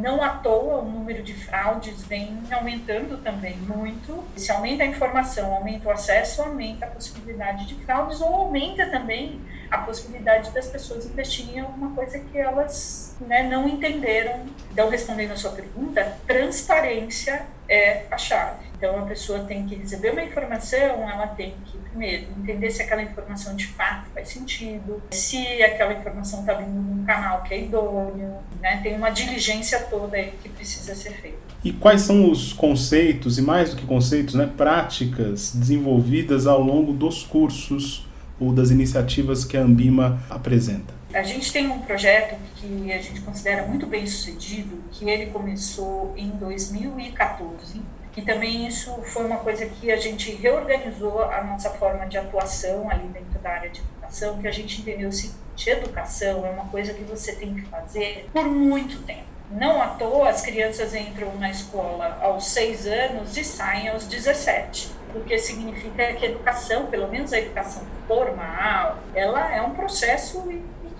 Não 0.00 0.22
à 0.22 0.30
toa 0.30 0.82
o 0.82 0.90
número 0.90 1.22
de 1.22 1.34
fraudes 1.34 2.02
vem 2.04 2.42
aumentando 2.50 3.22
também 3.22 3.56
muito. 3.56 4.24
Se 4.36 4.50
aumenta 4.52 4.84
a 4.84 4.86
informação, 4.86 5.52
aumenta 5.52 5.88
o 5.88 5.92
acesso, 5.92 6.42
aumenta 6.42 6.86
a 6.86 6.90
possibilidade 6.90 7.66
de 7.66 7.74
fraudes, 7.84 8.20
ou 8.20 8.34
aumenta 8.34 8.86
também 8.90 9.40
a 9.70 9.78
possibilidade 9.78 10.50
das 10.50 10.66
pessoas 10.66 11.06
investirem 11.06 11.56
em 11.56 11.60
alguma 11.60 11.94
coisa 11.94 12.18
que 12.18 12.36
elas 12.36 13.14
né, 13.20 13.48
não 13.48 13.68
entenderam. 13.68 14.46
Então, 14.72 14.88
respondendo 14.88 15.32
a 15.32 15.36
sua 15.36 15.52
pergunta, 15.52 16.16
transparência 16.26 17.46
é 17.68 18.04
a 18.10 18.18
chave. 18.18 18.70
Então, 18.76 18.98
a 18.98 19.06
pessoa 19.06 19.40
tem 19.40 19.66
que 19.66 19.76
receber 19.76 20.10
uma 20.10 20.22
informação, 20.22 21.08
ela 21.08 21.26
tem 21.28 21.54
que, 21.66 21.78
primeiro, 21.78 22.26
entender 22.38 22.70
se 22.70 22.82
aquela 22.82 23.02
informação 23.02 23.54
de 23.54 23.66
fato 23.68 24.06
faz 24.12 24.28
sentido, 24.30 25.00
se 25.10 25.62
aquela 25.62 25.92
informação 25.92 26.40
está 26.40 26.54
vindo 26.54 26.70
num 26.70 27.04
canal 27.04 27.42
que 27.42 27.54
é 27.54 27.60
idôneo, 27.60 28.38
né? 28.60 28.80
tem 28.82 28.96
uma 28.96 29.10
diligência 29.10 29.78
toda 29.90 30.16
aí 30.16 30.32
que 30.42 30.48
precisa 30.48 30.94
ser 30.94 31.12
feita. 31.12 31.38
E 31.62 31.72
quais 31.72 32.00
são 32.00 32.30
os 32.30 32.54
conceitos, 32.54 33.38
e 33.38 33.42
mais 33.42 33.70
do 33.70 33.76
que 33.76 33.86
conceitos, 33.86 34.34
né, 34.34 34.50
práticas 34.56 35.54
desenvolvidas 35.54 36.46
ao 36.46 36.60
longo 36.60 36.92
dos 36.92 37.22
cursos 37.22 38.08
ou 38.40 38.52
das 38.52 38.70
iniciativas 38.70 39.44
que 39.44 39.56
a 39.56 39.60
Ambima 39.60 40.20
apresenta? 40.30 40.94
A 41.12 41.22
gente 41.22 41.52
tem 41.52 41.68
um 41.68 41.80
projeto 41.80 42.36
que 42.56 42.92
a 42.92 42.98
gente 42.98 43.20
considera 43.20 43.66
muito 43.66 43.86
bem 43.86 44.06
sucedido, 44.06 44.82
que 44.90 45.08
ele 45.08 45.26
começou 45.26 46.14
em 46.16 46.30
2014 46.30 47.80
e 48.16 48.22
também 48.22 48.66
isso 48.66 48.92
foi 49.04 49.24
uma 49.24 49.38
coisa 49.38 49.66
que 49.66 49.90
a 49.90 49.96
gente 49.96 50.32
reorganizou 50.34 51.22
a 51.22 51.42
nossa 51.44 51.70
forma 51.70 52.06
de 52.06 52.18
atuação 52.18 52.90
ali 52.90 53.06
dentro 53.08 53.38
da 53.40 53.50
área 53.50 53.70
de 53.70 53.80
educação, 53.80 54.38
que 54.38 54.48
a 54.48 54.52
gente 54.52 54.80
entendeu 54.80 55.08
o 55.08 55.12
seguinte, 55.12 55.70
educação 55.70 56.44
é 56.44 56.50
uma 56.50 56.66
coisa 56.66 56.92
que 56.92 57.02
você 57.02 57.32
tem 57.32 57.54
que 57.54 57.62
fazer 57.62 58.28
por 58.32 58.44
muito 58.44 59.02
tempo. 59.02 59.24
Não 59.50 59.82
à 59.82 59.88
toa 59.88 60.28
as 60.28 60.42
crianças 60.42 60.94
entram 60.94 61.34
na 61.36 61.50
escola 61.50 62.18
aos 62.20 62.46
seis 62.46 62.86
anos 62.86 63.36
e 63.36 63.42
saem 63.42 63.88
aos 63.88 64.06
17 64.06 64.99
porque 65.12 65.38
significa 65.38 66.12
que 66.14 66.26
a 66.26 66.30
educação, 66.30 66.86
pelo 66.86 67.08
menos 67.08 67.32
a 67.32 67.38
educação 67.38 67.82
formal, 68.06 68.98
ela 69.14 69.54
é 69.54 69.62
um 69.62 69.74
processo 69.74 70.42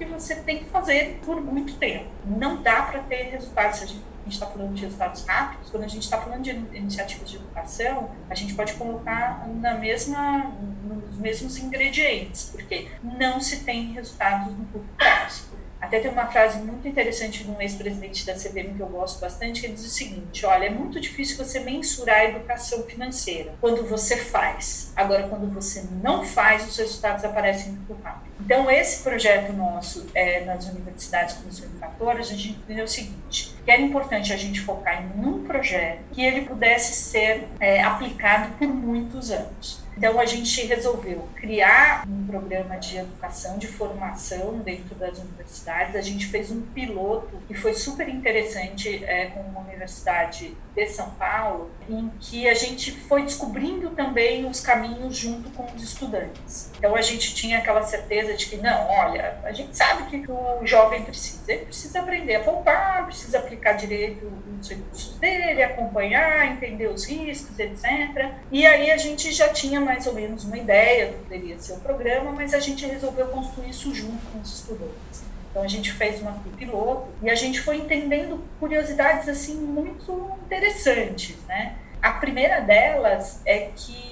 que 0.01 0.05
você 0.07 0.35
tem 0.37 0.59
que 0.59 0.65
fazer 0.65 1.21
por 1.25 1.41
muito 1.43 1.75
tempo. 1.75 2.09
Não 2.25 2.63
dá 2.63 2.83
para 2.83 3.01
ter 3.03 3.25
resultados. 3.25 3.83
A 3.83 3.87
gente 3.87 4.03
está 4.27 4.47
falando 4.47 4.75
de 4.75 4.83
resultados 4.83 5.25
rápidos, 5.27 5.71
quando 5.71 5.85
a 5.85 5.89
gente 5.89 6.03
está 6.03 6.19
falando 6.19 6.43
de 6.43 6.51
iniciativas 6.51 7.29
de 7.29 7.37
educação, 7.37 8.11
a 8.29 8.35
gente 8.35 8.55
pode 8.55 8.75
colocar 8.75 9.47
na 9.49 9.75
mesma, 9.75 10.53
nos 10.85 11.17
mesmos 11.19 11.59
ingredientes, 11.59 12.49
porque 12.51 12.89
não 13.03 13.41
se 13.41 13.65
tem 13.65 13.93
resultados 13.93 14.57
no 14.57 14.65
curto 14.67 14.89
prazo. 14.97 15.49
Até 15.81 15.99
tem 15.99 16.11
uma 16.11 16.27
frase 16.27 16.59
muito 16.59 16.87
interessante 16.87 17.43
de 17.43 17.51
um 17.51 17.61
ex-presidente 17.61 18.27
da 18.27 18.35
CVM 18.35 18.77
que 18.77 18.81
eu 18.81 18.89
gosto 18.89 19.19
bastante, 19.19 19.63
que 19.63 19.69
diz 19.69 19.85
o 19.85 19.89
seguinte: 19.89 20.45
olha, 20.45 20.67
é 20.67 20.71
muito 20.71 21.01
difícil 21.01 21.37
você 21.37 21.61
mensurar 21.61 22.19
a 22.19 22.25
educação 22.27 22.83
financeira 22.83 23.55
quando 23.61 23.87
você 23.89 24.17
faz. 24.17 24.93
Agora, 24.95 25.27
quando 25.29 25.53
você 25.53 25.85
não 26.03 26.25
faz, 26.25 26.69
os 26.69 26.77
resultados 26.77 27.25
aparecem 27.25 27.73
muito 27.73 27.95
rápido. 28.03 28.30
Então, 28.45 28.71
esse 28.71 29.03
projeto 29.03 29.53
nosso 29.53 30.07
é, 30.15 30.45
nas 30.45 30.69
universidades 30.69 31.37
Comissão 31.37 31.67
Educadora, 31.67 32.19
a 32.19 32.23
gente 32.23 32.51
entendeu 32.51 32.85
o 32.85 32.89
seguinte: 32.89 33.55
que 33.65 33.71
era 33.71 33.81
importante 33.81 34.33
a 34.33 34.37
gente 34.37 34.61
focar 34.61 35.03
em 35.03 35.21
um 35.21 35.45
projeto 35.45 36.01
que 36.13 36.23
ele 36.23 36.43
pudesse 36.43 36.93
ser 36.95 37.47
é, 37.61 37.83
aplicado 37.83 38.53
por 38.59 38.69
muitos 38.69 39.31
anos. 39.31 39.81
Então, 40.01 40.19
a 40.19 40.25
gente 40.25 40.65
resolveu 40.65 41.29
criar 41.35 42.09
um 42.09 42.27
programa 42.27 42.77
de 42.79 42.97
educação, 42.97 43.59
de 43.59 43.67
formação 43.67 44.59
dentro 44.61 44.95
das 44.95 45.19
universidades. 45.19 45.95
A 45.95 46.01
gente 46.01 46.25
fez 46.25 46.51
um 46.51 46.63
piloto 46.63 47.37
que 47.47 47.53
foi 47.53 47.75
super 47.75 48.09
interessante 48.09 49.05
é, 49.05 49.27
com 49.27 49.41
uma 49.41 49.61
universidade 49.61 50.57
de 50.75 50.87
São 50.87 51.11
Paulo, 51.11 51.71
em 51.87 52.11
que 52.19 52.49
a 52.49 52.55
gente 52.55 52.93
foi 52.93 53.25
descobrindo 53.25 53.91
também 53.91 54.47
os 54.47 54.61
caminhos 54.61 55.19
junto 55.19 55.51
com 55.51 55.67
os 55.75 55.83
estudantes. 55.83 56.71
Então, 56.79 56.97
a 56.97 57.03
gente 57.03 57.35
tinha 57.35 57.59
aquela 57.59 57.83
certeza 57.83 58.30
de 58.35 58.47
que, 58.47 58.57
não, 58.57 58.89
olha, 58.89 59.39
a 59.45 59.53
gente 59.53 59.77
sabe 59.77 60.05
que 60.11 60.31
o 60.31 60.67
jovem 60.67 61.03
precisa. 61.03 61.53
Ele 61.53 61.67
precisa 61.67 62.01
aprender 62.01 62.37
a 62.37 62.41
poupar, 62.41 63.07
precisa 63.07 63.39
aplicar 63.39 63.73
direito 63.73 64.31
os 64.61 64.69
recursos 64.69 65.19
dele, 65.19 65.63
acompanhar, 65.63 66.47
entender 66.53 66.89
os 66.89 67.05
riscos, 67.07 67.59
etc. 67.59 68.33
E 68.51 68.67
aí 68.67 68.91
a 68.91 68.97
gente 68.97 69.33
já 69.33 69.49
tinha 69.49 69.81
mais 69.81 70.07
ou 70.07 70.13
menos 70.13 70.45
uma 70.45 70.57
ideia 70.57 71.07
do 71.07 71.15
que 71.15 71.23
poderia 71.25 71.59
ser 71.59 71.73
o 71.73 71.81
programa, 71.81 72.33
mas 72.33 72.53
a 72.53 72.61
gente 72.61 72.87
resolveu 72.87 73.27
construir 73.29 73.71
isso 73.71 73.95
junto 73.95 74.25
com 74.31 74.41
os 74.41 74.55
estudantes. 74.55 75.23
Então 75.51 75.63
a 75.63 75.69
gente 75.69 75.93
fez 75.93 76.21
uma 76.21 76.33
piloto 76.57 77.09
e 77.23 77.31
a 77.31 77.35
gente 77.35 77.61
foi 77.61 77.77
entendendo 77.77 78.45
curiosidades 78.61 79.29
assim 79.29 79.55
muito 79.55 80.31
interessantes, 80.47 81.37
né? 81.49 81.75
A 82.01 82.13
primeira 82.13 82.61
delas 82.61 83.41
é 83.45 83.71
que 83.75 84.10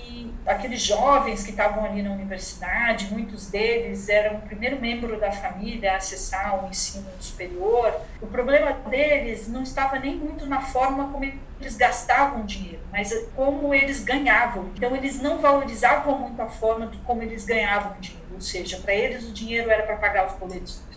aqueles 0.48 0.82
jovens 0.82 1.44
que 1.44 1.50
estavam 1.50 1.84
ali 1.84 2.02
na 2.02 2.10
universidade, 2.10 3.12
muitos 3.12 3.46
deles 3.46 4.08
eram 4.08 4.38
o 4.38 4.42
primeiro 4.42 4.80
membro 4.80 5.18
da 5.20 5.30
família 5.30 5.92
a 5.92 5.96
acessar 5.96 6.64
o 6.64 6.68
ensino 6.68 7.06
superior. 7.20 7.94
O 8.20 8.26
problema 8.26 8.72
deles 8.72 9.46
não 9.46 9.62
estava 9.62 9.98
nem 9.98 10.16
muito 10.16 10.46
na 10.46 10.60
forma 10.60 11.12
como 11.12 11.24
eles 11.24 11.76
gastavam 11.76 12.46
dinheiro, 12.46 12.80
mas 12.90 13.12
como 13.36 13.74
eles 13.74 14.02
ganhavam. 14.02 14.70
Então, 14.74 14.96
eles 14.96 15.20
não 15.20 15.38
valorizavam 15.38 16.18
muito 16.18 16.40
a 16.40 16.48
forma 16.48 16.86
de 16.86 16.98
como 16.98 17.22
eles 17.22 17.44
ganhavam 17.44 17.94
dinheiro. 18.00 18.28
Ou 18.34 18.40
seja, 18.40 18.78
para 18.78 18.94
eles 18.94 19.28
o 19.28 19.32
dinheiro 19.32 19.70
era 19.70 19.82
para 19.82 19.96
pagar 19.96 20.26
os 20.26 20.34
boletos 20.34 20.87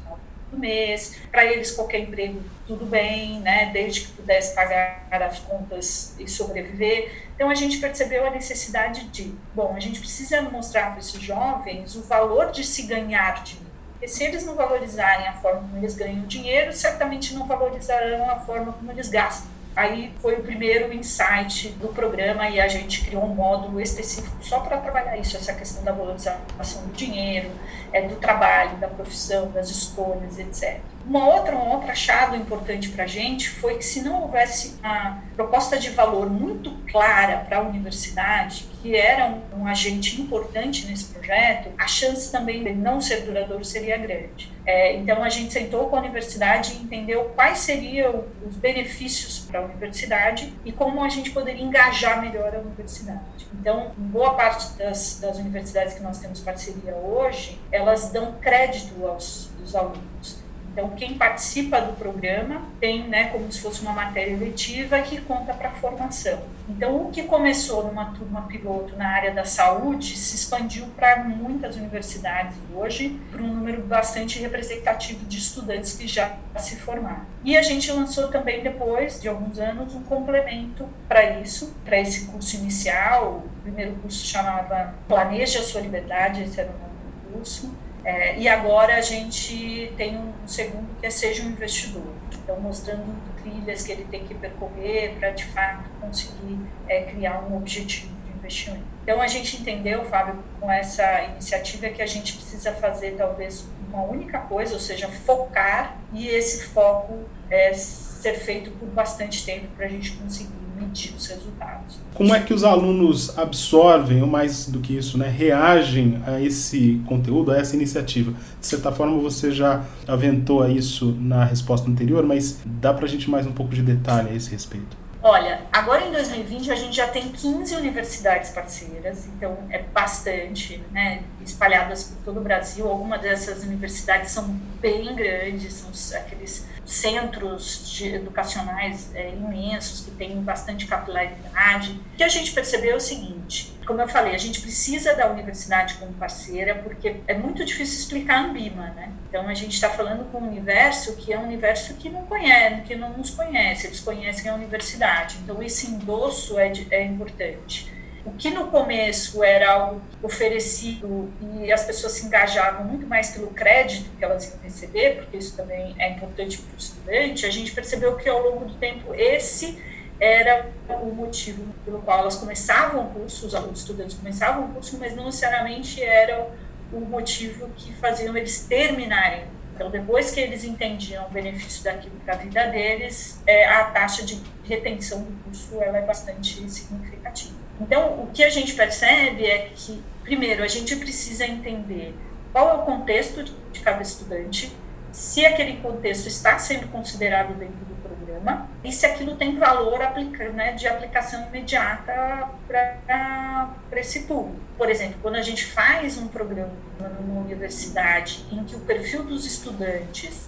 do 0.52 0.58
mês. 0.58 1.16
Para 1.32 1.46
eles, 1.46 1.72
qualquer 1.72 2.00
emprego, 2.00 2.42
tudo 2.68 2.86
bem, 2.86 3.40
né? 3.40 3.72
desde 3.74 4.02
que 4.02 4.12
pudesse 4.12 4.54
pagar 4.54 5.08
as 5.10 5.40
contas 5.40 6.16
e 6.20 6.28
sobreviver. 6.28 7.30
Então, 7.36 7.50
a 7.50 7.56
gente 7.56 7.80
percebeu 7.80 8.28
a 8.28 8.30
necessidade 8.30 9.06
de, 9.06 9.34
bom, 9.56 9.74
a 9.76 9.80
gente 9.80 10.00
precisa 10.00 10.42
mostrar 10.42 10.92
para 10.92 11.00
esses 11.00 11.22
jovens 11.22 11.96
o 11.96 12.02
valor 12.04 12.52
de 12.52 12.64
se 12.64 12.84
ganhar 12.84 13.44
dinheiro. 13.44 13.72
Porque 13.94 14.08
se 14.08 14.24
eles 14.24 14.44
não 14.44 14.56
valorizarem 14.56 15.28
a 15.28 15.34
forma 15.34 15.62
como 15.62 15.78
eles 15.78 15.94
ganham 15.96 16.26
dinheiro, 16.26 16.74
certamente 16.74 17.36
não 17.36 17.46
valorizarão 17.46 18.32
a 18.32 18.40
forma 18.40 18.74
como 18.74 18.92
eles 18.92 19.08
gastam. 19.08 19.61
Aí 19.76 20.14
foi 20.22 20.36
o 20.36 20.44
primeiro 20.44 20.94
insight 20.94 21.70
do 21.80 21.88
programa 21.90 22.50
e 22.50 22.60
a 22.60 22.68
gente 22.68 23.06
criou 23.06 23.24
um 23.24 23.34
módulo 23.34 23.80
específico 23.80 24.36
só 24.42 24.60
para 24.60 24.78
trabalhar 24.78 25.18
isso, 25.18 25.38
essa 25.38 25.54
questão 25.54 25.84
da 25.84 25.94
valorização 25.94 26.84
do 26.86 26.94
dinheiro, 26.94 27.50
é, 27.94 28.06
do 28.06 28.18
trabalho, 28.18 28.78
da 28.78 28.88
profissão, 28.88 29.50
das 29.52 29.70
escolhas, 29.70 30.38
etc. 30.38 30.82
Uma 31.06 31.28
outra, 31.28 31.56
um 31.56 31.70
outro 31.70 31.90
achado 31.92 32.36
importante 32.36 32.90
para 32.90 33.06
a 33.06 33.08
gente 33.08 33.50
foi 33.50 33.78
que 33.78 33.86
se 33.86 34.02
não 34.02 34.22
houvesse 34.22 34.76
uma 34.80 35.22
proposta 35.36 35.78
de 35.78 35.90
valor 35.90 36.30
muito 36.30 36.72
clara 36.92 37.38
para 37.38 37.58
a 37.58 37.62
universidade, 37.62 38.68
que 38.82 38.96
era 38.96 39.26
um, 39.28 39.62
um, 39.62 39.68
agente 39.68 40.22
importante 40.22 40.86
nesse 40.86 41.06
projeto, 41.06 41.70
a 41.78 41.88
chance 41.88 42.32
também 42.32 42.64
de 42.64 42.74
não 42.74 43.02
ser 43.02 43.22
duradouro 43.22 43.64
seria 43.64 43.98
grande. 43.98 44.52
É, 44.66 44.96
então 44.96 45.24
a 45.24 45.30
gente 45.30 45.52
sentou 45.52 45.88
com 45.90 45.96
a 45.96 46.00
universidade 46.00 46.74
e 46.74 46.84
entendeu 46.84 47.32
quais 47.36 47.60
seriam 47.60 48.26
os 48.48 48.56
benefícios 48.56 49.40
para 49.40 49.60
a 49.60 49.64
universidade 49.64 50.54
e 50.64 50.72
como 50.72 51.04
a 51.04 51.10
gente 51.10 51.32
poderia 51.32 51.64
engajar 51.64 52.22
melhor 52.22 52.56
a 52.56 52.60
universidade. 52.60 53.48
Então, 53.54 53.92
boa 53.98 54.34
parte 54.34 54.78
das, 54.78 55.20
das 55.20 55.38
universidades 55.38 55.94
que 55.94 56.02
nós 56.02 56.20
temos 56.20 56.40
parceria 56.40 56.96
hoje, 56.96 57.60
elas 57.72 58.10
dão 58.12 58.34
crédito 58.34 59.06
aos, 59.06 59.52
aos 59.60 59.76
alunos. 59.76 60.41
Então, 60.72 60.90
quem 60.92 61.16
participa 61.16 61.82
do 61.82 61.94
programa 61.94 62.62
tem, 62.80 63.08
né, 63.08 63.26
como 63.26 63.52
se 63.52 63.60
fosse 63.60 63.82
uma 63.82 63.92
matéria 63.92 64.38
letiva 64.38 65.02
que 65.02 65.20
conta 65.20 65.54
para 65.54 65.68
a 65.68 65.72
formação. 65.74 66.40
Então, 66.70 67.08
o 67.08 67.12
que 67.12 67.24
começou 67.24 67.86
numa 67.86 68.06
turma 68.12 68.44
piloto 68.44 68.96
na 68.96 69.10
área 69.10 69.34
da 69.34 69.44
saúde 69.44 70.16
se 70.16 70.36
expandiu 70.36 70.86
para 70.96 71.26
muitas 71.26 71.76
universidades 71.76 72.56
hoje, 72.74 73.20
para 73.30 73.42
um 73.42 73.48
número 73.48 73.82
bastante 73.82 74.40
representativo 74.40 75.26
de 75.26 75.38
estudantes 75.38 75.98
que 75.98 76.08
já 76.08 76.38
se 76.58 76.78
formaram. 76.78 77.26
E 77.44 77.58
a 77.58 77.62
gente 77.62 77.92
lançou 77.92 78.30
também, 78.30 78.64
depois 78.64 79.20
de 79.20 79.28
alguns 79.28 79.60
anos, 79.60 79.94
um 79.94 80.04
complemento 80.04 80.88
para 81.10 81.42
isso, 81.42 81.76
para 81.84 82.00
esse 82.00 82.28
curso 82.28 82.56
inicial. 82.56 83.44
O 83.46 83.62
primeiro 83.62 83.94
curso 83.96 84.26
chamava 84.26 84.96
Planeja 85.06 85.60
a 85.60 85.64
Sua 85.64 85.82
Liberdade, 85.82 86.44
esse 86.44 86.62
era 86.62 86.70
o 86.70 86.74
nome 86.74 86.92
do 86.94 87.34
curso 87.34 87.76
é, 88.04 88.38
e 88.38 88.48
agora 88.48 88.96
a 88.96 89.02
gente 89.02 89.94
tem 89.96 90.18
um 90.18 90.34
segundo 90.48 91.00
que 91.00 91.06
é 91.06 91.10
Seja 91.10 91.44
um 91.44 91.48
Investidor. 91.48 92.14
Então, 92.44 92.60
mostrando 92.60 93.16
trilhas 93.42 93.84
que 93.84 93.92
ele 93.92 94.06
tem 94.06 94.26
que 94.26 94.34
percorrer 94.34 95.16
para, 95.20 95.30
de 95.32 95.46
fato, 95.46 95.90
conseguir 96.00 96.60
é, 96.88 97.04
criar 97.04 97.42
um 97.44 97.58
objetivo 97.58 98.14
de 98.26 98.32
investimento. 98.38 98.84
Então, 99.04 99.22
a 99.22 99.28
gente 99.28 99.58
entendeu, 99.58 100.04
Fábio, 100.06 100.44
com 100.60 100.72
essa 100.72 101.24
iniciativa 101.24 101.90
que 101.90 102.02
a 102.02 102.08
gente 102.08 102.34
precisa 102.34 102.72
fazer 102.74 103.12
talvez 103.12 103.68
uma 103.88 104.04
única 104.04 104.40
coisa, 104.40 104.74
ou 104.74 104.80
seja, 104.80 105.08
focar 105.08 105.98
e 106.14 106.28
esse 106.28 106.64
foco 106.66 107.20
é, 107.50 107.74
ser 107.74 108.34
feito 108.36 108.72
por 108.72 108.88
bastante 108.90 109.46
tempo 109.46 109.68
para 109.76 109.86
a 109.86 109.90
gente 109.90 110.14
conseguir 110.14 110.61
medir 110.82 111.14
os 111.18 111.28
resultados. 111.28 112.00
Como 112.14 112.36
é 112.36 112.40
que 112.42 112.54
os 112.54 112.64
alunos 112.64 113.38
absorvem, 113.38 114.22
ou 114.22 114.28
mais 114.28 114.68
do 114.68 114.80
que 114.80 114.98
isso, 114.98 115.18
né, 115.18 115.30
reagem 115.30 116.22
a 116.26 116.42
esse 116.42 117.02
conteúdo, 117.06 117.52
a 117.52 117.58
essa 117.58 117.76
iniciativa? 117.76 118.34
De 118.60 118.68
certa 118.68 118.92
forma, 118.92 119.18
você 119.18 119.52
já 119.52 119.84
aventou 120.08 120.68
isso 120.70 121.16
na 121.20 121.44
resposta 121.44 121.90
anterior, 121.90 122.26
mas 122.26 122.60
dá 122.66 122.94
para 122.94 123.06
a 123.06 123.10
gente 123.10 123.30
mais 123.30 123.48
um 123.48 123.52
pouco 123.52 123.74
de 123.74 123.82
detalhe 123.82 124.30
a 124.30 124.36
esse 124.36 124.52
respeito. 124.52 125.02
Olha, 125.24 125.62
agora 125.72 126.04
em 126.04 126.12
2020 126.12 126.72
a 126.72 126.76
gente 126.76 126.96
já 126.96 127.08
tem 127.08 127.30
15 127.30 127.76
universidades 127.76 128.50
parceiras, 128.50 129.28
então 129.28 129.56
é 129.70 129.78
bastante, 129.78 130.84
né, 130.92 131.22
espalhadas 131.46 132.06
por 132.06 132.18
todo 132.26 132.40
o 132.40 132.44
Brasil. 132.44 132.88
Algumas 132.88 133.22
dessas 133.22 133.64
universidades 133.64 134.32
são 134.32 134.48
bem 134.82 135.14
grandes, 135.16 135.74
são 135.74 135.92
aqueles 136.20 136.66
centros 136.84 137.92
de, 137.92 138.16
educacionais 138.16 139.12
é, 139.14 139.30
imensos 139.30 140.02
que 140.02 140.12
têm 140.12 140.42
bastante 140.42 140.88
capilaridade. 140.88 142.00
O 142.14 142.18
que 142.18 142.24
a 142.24 142.28
gente 142.28 142.52
percebeu 142.52 142.94
é 142.94 142.96
o 142.96 143.00
seguinte: 143.00 143.41
como 143.86 144.02
eu 144.02 144.08
falei, 144.08 144.34
a 144.34 144.38
gente 144.38 144.62
precisa 144.62 145.14
da 145.16 145.30
universidade 145.30 145.96
como 145.96 146.14
parceira 146.14 146.76
porque 146.76 147.18
é 147.28 147.34
muito 147.34 147.66
difícil 147.66 148.00
explicar 148.00 148.36
a 148.36 148.42
Ambima, 148.46 148.90
né? 148.92 149.12
Então 149.28 149.48
a 149.48 149.54
gente 149.54 149.74
está 149.74 149.90
falando 149.90 150.32
com 150.32 150.40
um 150.40 150.48
universo 150.48 151.16
que 151.16 151.34
é 151.34 151.40
um 151.40 151.44
universo 151.44 151.96
que 151.96 152.10
não 152.10 152.26
conhece, 152.26 152.82
que 152.82 152.96
não 152.96 153.18
nos 153.18 153.32
conhece, 153.32 153.88
eles 153.88 154.00
conhecem 154.00 154.50
a 154.50 154.56
universidade. 154.56 155.38
Então 155.44 155.62
esse 155.62 155.88
endosso 155.88 156.60
é, 156.60 156.72
é 156.92 157.04
importante. 157.06 157.92
O 158.24 158.32
que 158.32 158.52
no 158.52 158.68
começo 158.68 159.44
era 159.44 159.72
algo 159.72 160.02
oferecido 160.22 161.34
e 161.42 161.72
as 161.72 161.84
pessoas 161.84 162.14
se 162.14 162.26
engajavam 162.26 162.86
muito 162.86 163.08
mais 163.08 163.32
pelo 163.32 163.48
crédito 163.48 164.12
que 164.16 164.24
elas 164.24 164.48
iam 164.48 164.60
receber, 164.64 165.16
porque 165.16 165.38
isso 165.38 165.58
também 165.58 165.96
é 165.98 166.12
importante 166.12 166.60
para 166.60 166.76
o 166.76 166.78
estudante, 166.78 167.46
a 167.48 167.50
gente 167.50 167.72
percebeu 167.72 168.16
que 168.16 168.30
ao 168.30 168.40
longo 168.42 168.66
do 168.66 168.76
tempo 168.76 169.14
esse 169.16 169.82
era 170.22 170.70
o 170.88 171.08
motivo 171.08 171.66
pelo 171.84 172.00
qual 172.04 172.20
elas 172.20 172.36
começavam 172.36 173.08
o 173.08 173.10
curso, 173.10 173.48
os 173.48 173.80
estudantes 173.80 174.16
começavam 174.16 174.66
o 174.66 174.68
curso, 174.70 174.96
mas 175.00 175.16
não 175.16 175.26
necessariamente 175.26 176.02
era 176.02 176.48
o 176.94 177.00
motivo 177.00 177.68
que 177.76 177.92
faziam 177.94 178.38
eles 178.38 178.66
terminarem. 178.68 179.46
Então, 179.74 179.90
depois 179.90 180.30
que 180.30 180.40
eles 180.40 180.64
entendiam 180.64 181.26
o 181.26 181.30
benefício 181.30 181.84
daquilo 181.84 182.14
para 182.24 182.36
a 182.36 182.38
vida 182.38 182.68
deles, 182.68 183.42
é, 183.48 183.68
a 183.68 183.86
taxa 183.86 184.24
de 184.24 184.40
retenção 184.64 185.24
do 185.24 185.32
curso 185.44 185.82
ela 185.82 185.98
é 185.98 186.06
bastante 186.06 186.70
significativa. 186.70 187.56
Então, 187.80 188.22
o 188.22 188.28
que 188.32 188.44
a 188.44 188.50
gente 188.50 188.76
percebe 188.76 189.44
é 189.44 189.72
que, 189.74 190.04
primeiro, 190.22 190.64
a 190.64 190.68
gente 190.68 190.96
precisa 190.98 191.48
entender 191.48 192.14
qual 192.54 192.70
é 192.70 192.74
o 192.74 192.82
contexto 192.84 193.44
de 193.44 193.80
cada 193.80 194.04
estudante, 194.04 194.72
se 195.12 195.44
aquele 195.46 195.78
contexto 195.78 196.28
está 196.28 196.60
sendo 196.60 196.88
considerado 196.90 197.58
dentro 197.58 197.86
do 197.86 197.96
programa 198.32 198.70
e 198.84 198.92
se 198.92 199.06
aquilo 199.06 199.36
tem 199.36 199.58
valor 199.58 200.02
aplica, 200.02 200.50
né, 200.50 200.74
de 200.74 200.88
aplicação 200.88 201.48
imediata 201.48 202.50
para 202.68 204.00
esse 204.00 204.22
público. 204.22 204.60
Por 204.78 204.90
exemplo, 204.90 205.18
quando 205.22 205.36
a 205.36 205.42
gente 205.42 205.66
faz 205.66 206.18
um 206.18 206.28
programa 206.28 206.72
numa 207.20 207.42
universidade 207.42 208.46
em 208.52 208.64
que 208.64 208.76
o 208.76 208.80
perfil 208.80 209.24
dos 209.24 209.46
estudantes 209.46 210.48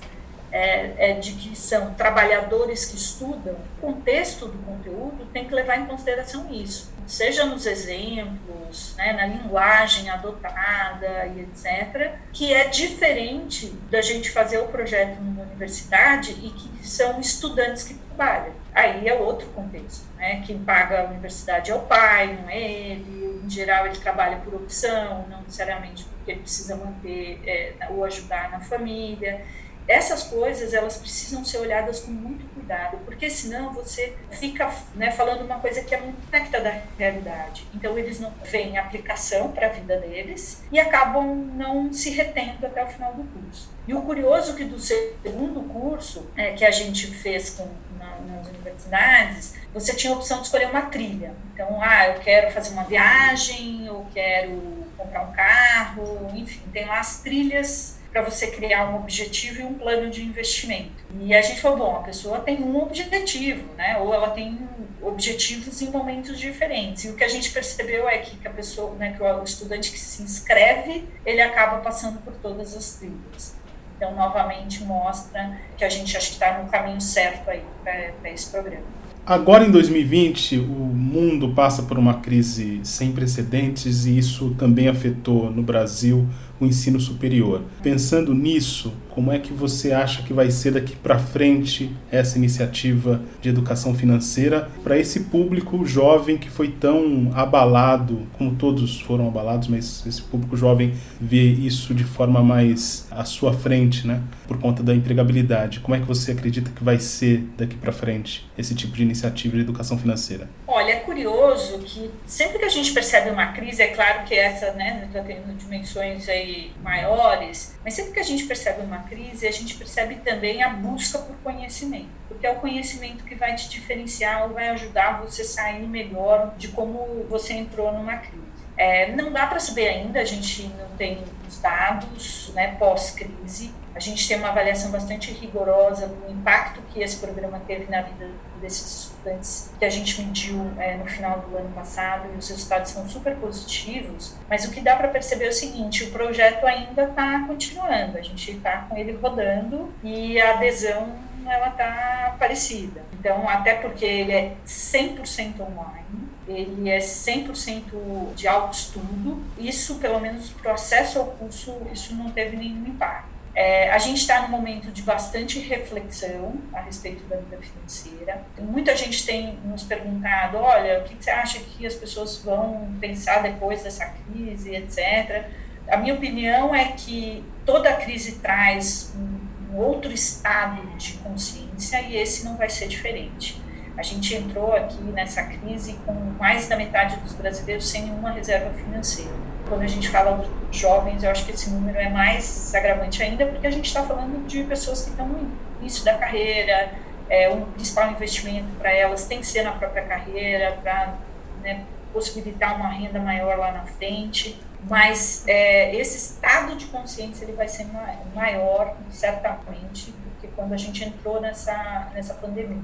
é, 0.51 1.09
é, 1.09 1.13
de 1.13 1.33
que 1.33 1.57
são 1.57 1.93
trabalhadores 1.95 2.85
que 2.85 2.95
estudam, 2.95 3.55
o 3.55 3.81
contexto 3.81 4.47
do 4.47 4.57
conteúdo 4.59 5.25
tem 5.33 5.45
que 5.45 5.53
levar 5.53 5.77
em 5.77 5.85
consideração 5.85 6.53
isso, 6.53 6.93
seja 7.07 7.43
nos 7.43 7.65
exemplos, 7.65 8.95
né, 8.95 9.13
na 9.13 9.25
linguagem 9.25 10.11
adotada 10.11 11.25
e 11.35 11.41
etc., 11.41 12.13
que 12.31 12.53
é 12.53 12.67
diferente 12.67 13.67
da 13.89 13.99
gente 13.99 14.29
fazer 14.29 14.59
o 14.59 14.67
projeto 14.67 15.19
numa 15.19 15.32
universidade 15.53 16.31
e 16.31 16.49
que 16.49 16.87
são 16.87 17.19
estudantes 17.19 17.83
que 17.83 17.93
trabalham. 17.93 18.53
Aí 18.73 19.07
é 19.07 19.13
outro 19.13 19.47
contexto, 19.49 20.05
né? 20.17 20.41
Quem 20.45 20.59
paga 20.59 21.01
a 21.01 21.03
universidade 21.05 21.71
é 21.71 21.75
o 21.75 21.79
pai, 21.79 22.37
não 22.41 22.49
é 22.49 22.59
ele. 22.59 23.41
Em 23.45 23.49
geral, 23.49 23.85
ele 23.85 23.97
trabalha 23.97 24.37
por 24.37 24.55
opção, 24.55 25.27
não 25.29 25.41
necessariamente 25.41 26.05
porque 26.05 26.31
ele 26.31 26.41
precisa 26.41 26.75
manter 26.75 27.41
é, 27.45 27.73
ou 27.89 28.03
ajudar 28.03 28.49
na 28.51 28.59
família 28.59 29.45
essas 29.87 30.23
coisas 30.23 30.73
elas 30.73 30.97
precisam 30.97 31.43
ser 31.43 31.57
olhadas 31.57 31.99
com 31.99 32.11
muito 32.11 32.45
cuidado, 32.53 32.97
porque 33.05 33.29
senão 33.29 33.73
você 33.73 34.15
fica 34.31 34.73
né, 34.95 35.11
falando 35.11 35.43
uma 35.43 35.59
coisa 35.59 35.83
que 35.83 35.93
é 35.93 35.99
muito 35.99 36.25
conecta 36.25 36.61
da 36.61 36.81
realidade. 36.97 37.67
Então 37.73 37.97
eles 37.97 38.19
não 38.19 38.33
veem 38.43 38.77
aplicação 38.77 39.51
para 39.51 39.67
a 39.67 39.69
vida 39.69 39.97
deles 39.97 40.63
e 40.71 40.79
acabam 40.79 41.35
não 41.55 41.91
se 41.91 42.09
retendo 42.09 42.65
até 42.65 42.83
o 42.83 42.87
final 42.87 43.13
do 43.13 43.23
curso. 43.23 43.71
E 43.87 43.93
o 43.93 44.01
curioso 44.01 44.53
é 44.53 44.55
que 44.55 44.63
do 44.63 44.79
segundo 44.79 45.61
curso 45.69 46.31
é, 46.37 46.53
que 46.53 46.63
a 46.63 46.71
gente 46.71 47.07
fez 47.07 47.49
com, 47.51 47.67
na, 47.99 48.15
nas 48.19 48.47
universidades, 48.47 49.55
você 49.73 49.93
tinha 49.93 50.13
a 50.13 50.15
opção 50.15 50.37
de 50.37 50.45
escolher 50.45 50.69
uma 50.69 50.83
trilha. 50.83 51.33
Então, 51.53 51.79
ah, 51.81 52.07
eu 52.07 52.19
quero 52.21 52.51
fazer 52.51 52.71
uma 52.71 52.85
viagem, 52.85 53.85
eu 53.85 54.05
quero 54.13 54.85
comprar 54.97 55.23
um 55.23 55.33
carro, 55.33 56.31
enfim, 56.33 56.61
tem 56.71 56.85
lá 56.85 56.99
as 56.99 57.19
trilhas 57.21 57.99
para 58.13 58.21
você 58.21 58.47
criar 58.47 58.91
um 58.91 58.97
objetivo 58.97 59.61
e 59.61 59.63
um 59.63 59.73
plano 59.73 60.07
de 60.11 60.23
investimento. 60.23 61.03
E 61.19 61.33
a 61.33 61.41
gente 61.41 61.59
falou, 61.59 61.77
bom, 61.79 61.95
a 61.95 62.03
pessoa 62.03 62.39
tem 62.39 62.61
um 62.61 62.77
objetivo, 62.77 63.63
né? 63.75 63.97
Ou 63.97 64.13
ela 64.13 64.29
tem 64.29 64.59
objetivos 65.01 65.81
em 65.81 65.89
momentos 65.89 66.39
diferentes. 66.39 67.05
E 67.05 67.09
o 67.09 67.15
que 67.15 67.23
a 67.23 67.27
gente 67.27 67.51
percebeu 67.51 68.07
é 68.07 68.19
que, 68.19 68.47
a 68.47 68.51
pessoa, 68.51 68.93
né, 68.95 69.15
que 69.17 69.23
o 69.23 69.43
estudante 69.43 69.91
que 69.91 69.99
se 69.99 70.21
inscreve, 70.21 71.05
ele 71.25 71.41
acaba 71.41 71.79
passando 71.79 72.19
por 72.21 72.33
todas 72.33 72.77
as 72.77 72.97
trilhas. 72.97 73.55
Então, 73.97 74.15
novamente, 74.15 74.83
mostra 74.83 75.59
que 75.75 75.83
a 75.83 75.89
gente 75.89 76.15
acha 76.15 76.27
que 76.27 76.33
está 76.33 76.59
no 76.59 76.69
caminho 76.69 77.01
certo 77.01 77.49
aí 77.49 77.63
para 77.83 78.29
esse 78.29 78.51
programa. 78.51 78.85
Agora 79.25 79.63
em 79.63 79.71
2020, 79.71 80.57
o 80.57 80.63
mundo 80.63 81.53
passa 81.53 81.83
por 81.83 81.97
uma 81.97 82.15
crise 82.15 82.81
sem 82.83 83.13
precedentes 83.13 84.05
e 84.05 84.17
isso 84.17 84.53
também 84.55 84.89
afetou 84.89 85.49
no 85.49 85.63
Brasil 85.63 86.27
o 86.63 86.65
ensino 86.65 86.99
superior. 86.99 87.61
Pensando 87.81 88.33
nisso, 88.33 88.93
como 89.13 89.31
é 89.31 89.37
que 89.37 89.53
você 89.53 89.91
acha 89.91 90.23
que 90.23 90.33
vai 90.33 90.49
ser 90.49 90.71
daqui 90.71 90.95
para 90.95 91.19
frente 91.19 91.95
essa 92.11 92.35
iniciativa 92.35 93.21
de 93.39 93.49
educação 93.49 93.93
financeira 93.93 94.69
para 94.83 94.97
esse 94.97 95.21
público 95.25 95.85
jovem 95.85 96.35
que 96.35 96.49
foi 96.49 96.69
tão 96.69 97.31
abalado, 97.35 98.27
como 98.33 98.55
todos 98.55 98.99
foram 98.99 99.27
abalados, 99.27 99.67
mas 99.67 100.03
esse 100.07 100.21
público 100.23 100.57
jovem 100.57 100.95
vê 101.21 101.43
isso 101.43 101.93
de 101.93 102.03
forma 102.03 102.41
mais 102.41 103.07
à 103.11 103.23
sua 103.23 103.53
frente, 103.53 104.07
né, 104.07 104.19
por 104.47 104.59
conta 104.59 104.81
da 104.81 104.95
empregabilidade. 104.95 105.79
Como 105.79 105.95
é 105.95 105.99
que 105.99 106.07
você 106.07 106.31
acredita 106.31 106.71
que 106.71 106.83
vai 106.83 106.97
ser 106.97 107.47
daqui 107.55 107.75
para 107.75 107.91
frente 107.91 108.49
esse 108.57 108.73
tipo 108.73 108.95
de 108.95 109.03
iniciativa 109.03 109.55
de 109.55 109.61
educação 109.61 109.95
financeira? 109.95 110.49
Olha, 110.67 110.91
é 110.91 110.95
curioso 110.95 111.77
que 111.79 112.09
sempre 112.25 112.57
que 112.57 112.65
a 112.65 112.69
gente 112.69 112.91
percebe 112.93 113.29
uma 113.29 113.47
crise, 113.47 113.83
é 113.83 113.87
claro 113.87 114.23
que 114.25 114.33
essa, 114.33 114.71
né, 114.71 115.03
está 115.05 115.21
tendo 115.21 115.55
dimensões 115.55 116.27
aí 116.27 116.71
maiores, 116.83 117.75
mas 117.83 117.93
sempre 117.93 118.13
que 118.13 118.19
a 118.19 118.23
gente 118.23 118.45
percebe 118.45 118.81
uma 118.81 119.02
crise, 119.03 119.47
a 119.47 119.51
gente 119.51 119.75
percebe 119.75 120.15
também 120.15 120.63
a 120.63 120.69
busca 120.69 121.19
por 121.19 121.35
conhecimento, 121.37 122.09
porque 122.27 122.45
é 122.45 122.51
o 122.51 122.55
conhecimento 122.55 123.23
que 123.23 123.35
vai 123.35 123.55
te 123.55 123.69
diferenciar 123.69 124.43
ou 124.43 124.53
vai 124.53 124.69
ajudar 124.69 125.21
você 125.21 125.41
a 125.41 125.45
sair 125.45 125.87
melhor 125.87 126.55
de 126.57 126.69
como 126.69 127.25
você 127.29 127.53
entrou 127.53 127.91
numa 127.91 128.17
crise. 128.17 128.43
É, 128.75 129.11
não 129.11 129.31
dá 129.31 129.45
para 129.45 129.59
saber 129.59 129.87
ainda, 129.87 130.19
a 130.19 130.25
gente 130.25 130.63
não 130.63 130.89
tem 130.97 131.23
os 131.47 131.59
dados 131.59 132.51
né, 132.55 132.75
pós-crise, 132.75 133.71
a 133.95 133.99
gente 133.99 134.27
tem 134.27 134.37
uma 134.37 134.49
avaliação 134.49 134.91
bastante 134.91 135.31
rigorosa 135.31 136.07
do 136.07 136.31
impacto 136.31 136.81
que 136.91 137.01
esse 137.01 137.17
programa 137.17 137.61
teve 137.67 137.89
na 137.91 138.01
vida 138.01 138.29
desses 138.59 139.03
estudantes, 139.03 139.71
que 139.77 139.85
a 139.85 139.89
gente 139.89 140.21
mediu 140.21 140.71
é, 140.77 140.95
no 140.95 141.05
final 141.05 141.41
do 141.41 141.55
ano 141.57 141.69
passado, 141.73 142.29
e 142.33 142.37
os 142.37 142.49
resultados 142.49 142.91
são 142.91 143.07
super 143.07 143.35
positivos. 143.35 144.35
Mas 144.49 144.65
o 144.65 144.71
que 144.71 144.81
dá 144.81 144.95
para 144.95 145.09
perceber 145.09 145.45
é 145.45 145.49
o 145.49 145.53
seguinte: 145.53 146.05
o 146.05 146.11
projeto 146.11 146.65
ainda 146.65 147.03
está 147.03 147.45
continuando, 147.45 148.17
a 148.17 148.21
gente 148.21 148.51
está 148.51 148.85
com 148.89 148.97
ele 148.97 149.17
rodando 149.21 149.93
e 150.03 150.39
a 150.39 150.55
adesão 150.55 151.13
ela 151.45 151.67
está 151.67 152.35
parecida. 152.39 153.03
Então, 153.19 153.47
até 153.47 153.75
porque 153.75 154.05
ele 154.05 154.31
é 154.31 154.55
100% 154.65 155.59
online, 155.59 156.29
ele 156.47 156.89
é 156.89 156.99
100% 156.99 158.33
de 158.33 158.47
autoestudo, 158.47 159.43
isso, 159.57 159.95
pelo 159.95 160.19
menos, 160.19 160.49
para 160.51 160.71
o 160.71 160.73
acesso 160.73 161.19
ao 161.19 161.25
curso, 161.25 161.81
isso 161.91 162.15
não 162.15 162.31
teve 162.31 162.55
nenhum 162.55 162.87
impacto. 162.87 163.32
É, 163.55 163.91
a 163.91 163.99
gente 163.99 164.17
está 164.17 164.41
num 164.41 164.47
momento 164.47 164.91
de 164.91 165.03
bastante 165.03 165.59
reflexão 165.59 166.55
a 166.73 166.81
respeito 166.81 167.23
da 167.25 167.35
vida 167.35 167.59
financeira. 167.61 168.43
Muita 168.59 168.95
gente 168.95 169.23
tem 169.25 169.59
nos 169.63 169.83
perguntado: 169.83 170.57
olha, 170.57 170.99
o 170.99 171.03
que 171.03 171.15
você 171.19 171.29
acha 171.29 171.59
que 171.59 171.85
as 171.85 171.93
pessoas 171.93 172.37
vão 172.39 172.91
pensar 172.99 173.43
depois 173.43 173.83
dessa 173.83 174.05
crise, 174.05 174.73
etc. 174.73 175.45
A 175.87 175.97
minha 175.97 176.15
opinião 176.15 176.73
é 176.73 176.93
que 176.93 177.43
toda 177.63 177.93
crise 177.93 178.39
traz 178.39 179.13
um, 179.15 179.77
outro 179.77 180.11
estado 180.11 180.85
de 180.97 181.13
consciência 181.13 181.99
e 182.01 182.15
esse 182.15 182.45
não 182.45 182.55
vai 182.57 182.69
ser 182.69 182.87
diferente. 182.87 183.61
A 183.97 184.01
gente 184.01 184.33
entrou 184.33 184.75
aqui 184.75 185.01
nessa 185.03 185.43
crise 185.43 185.93
com 186.05 186.13
mais 186.13 186.67
da 186.67 186.75
metade 186.75 187.17
dos 187.17 187.33
brasileiros 187.33 187.87
sem 187.87 188.03
nenhuma 188.03 188.31
reserva 188.31 188.71
financeira 188.73 189.52
quando 189.73 189.83
a 189.83 189.87
gente 189.87 190.07
fala 190.09 190.37
dos 190.37 190.77
jovens, 190.77 191.23
eu 191.23 191.31
acho 191.31 191.45
que 191.45 191.51
esse 191.51 191.71
número 191.71 191.97
é 191.97 192.07
mais 192.07 192.73
agravante 192.75 193.23
ainda, 193.23 193.47
porque 193.47 193.65
a 193.65 193.71
gente 193.71 193.87
está 193.87 194.03
falando 194.03 194.45
de 194.45 194.63
pessoas 194.65 195.01
que 195.01 195.09
estão 195.09 195.27
no 195.27 195.51
início 195.81 196.05
da 196.05 196.13
carreira, 196.15 196.93
é, 197.27 197.49
o 197.49 197.61
principal 197.67 198.11
investimento 198.11 198.67
para 198.77 198.91
elas 198.91 199.25
tem 199.25 199.39
que 199.39 199.47
ser 199.47 199.63
na 199.63 199.71
própria 199.71 200.03
carreira, 200.03 200.77
para 200.83 201.15
né, 201.63 201.85
possibilitar 202.13 202.75
uma 202.75 202.89
renda 202.89 203.19
maior 203.19 203.57
lá 203.57 203.71
na 203.71 203.85
frente. 203.85 204.61
Mas 204.87 205.43
é, 205.47 205.95
esse 205.95 206.17
estado 206.17 206.75
de 206.75 206.85
consciência 206.87 207.45
ele 207.45 207.53
vai 207.53 207.67
ser 207.67 207.87
maior, 208.35 208.95
certamente, 209.09 210.11
do 210.11 210.39
que 210.39 210.47
quando 210.49 210.73
a 210.73 210.77
gente 210.77 211.03
entrou 211.03 211.41
nessa, 211.41 212.11
nessa 212.13 212.35
pandemia. 212.35 212.77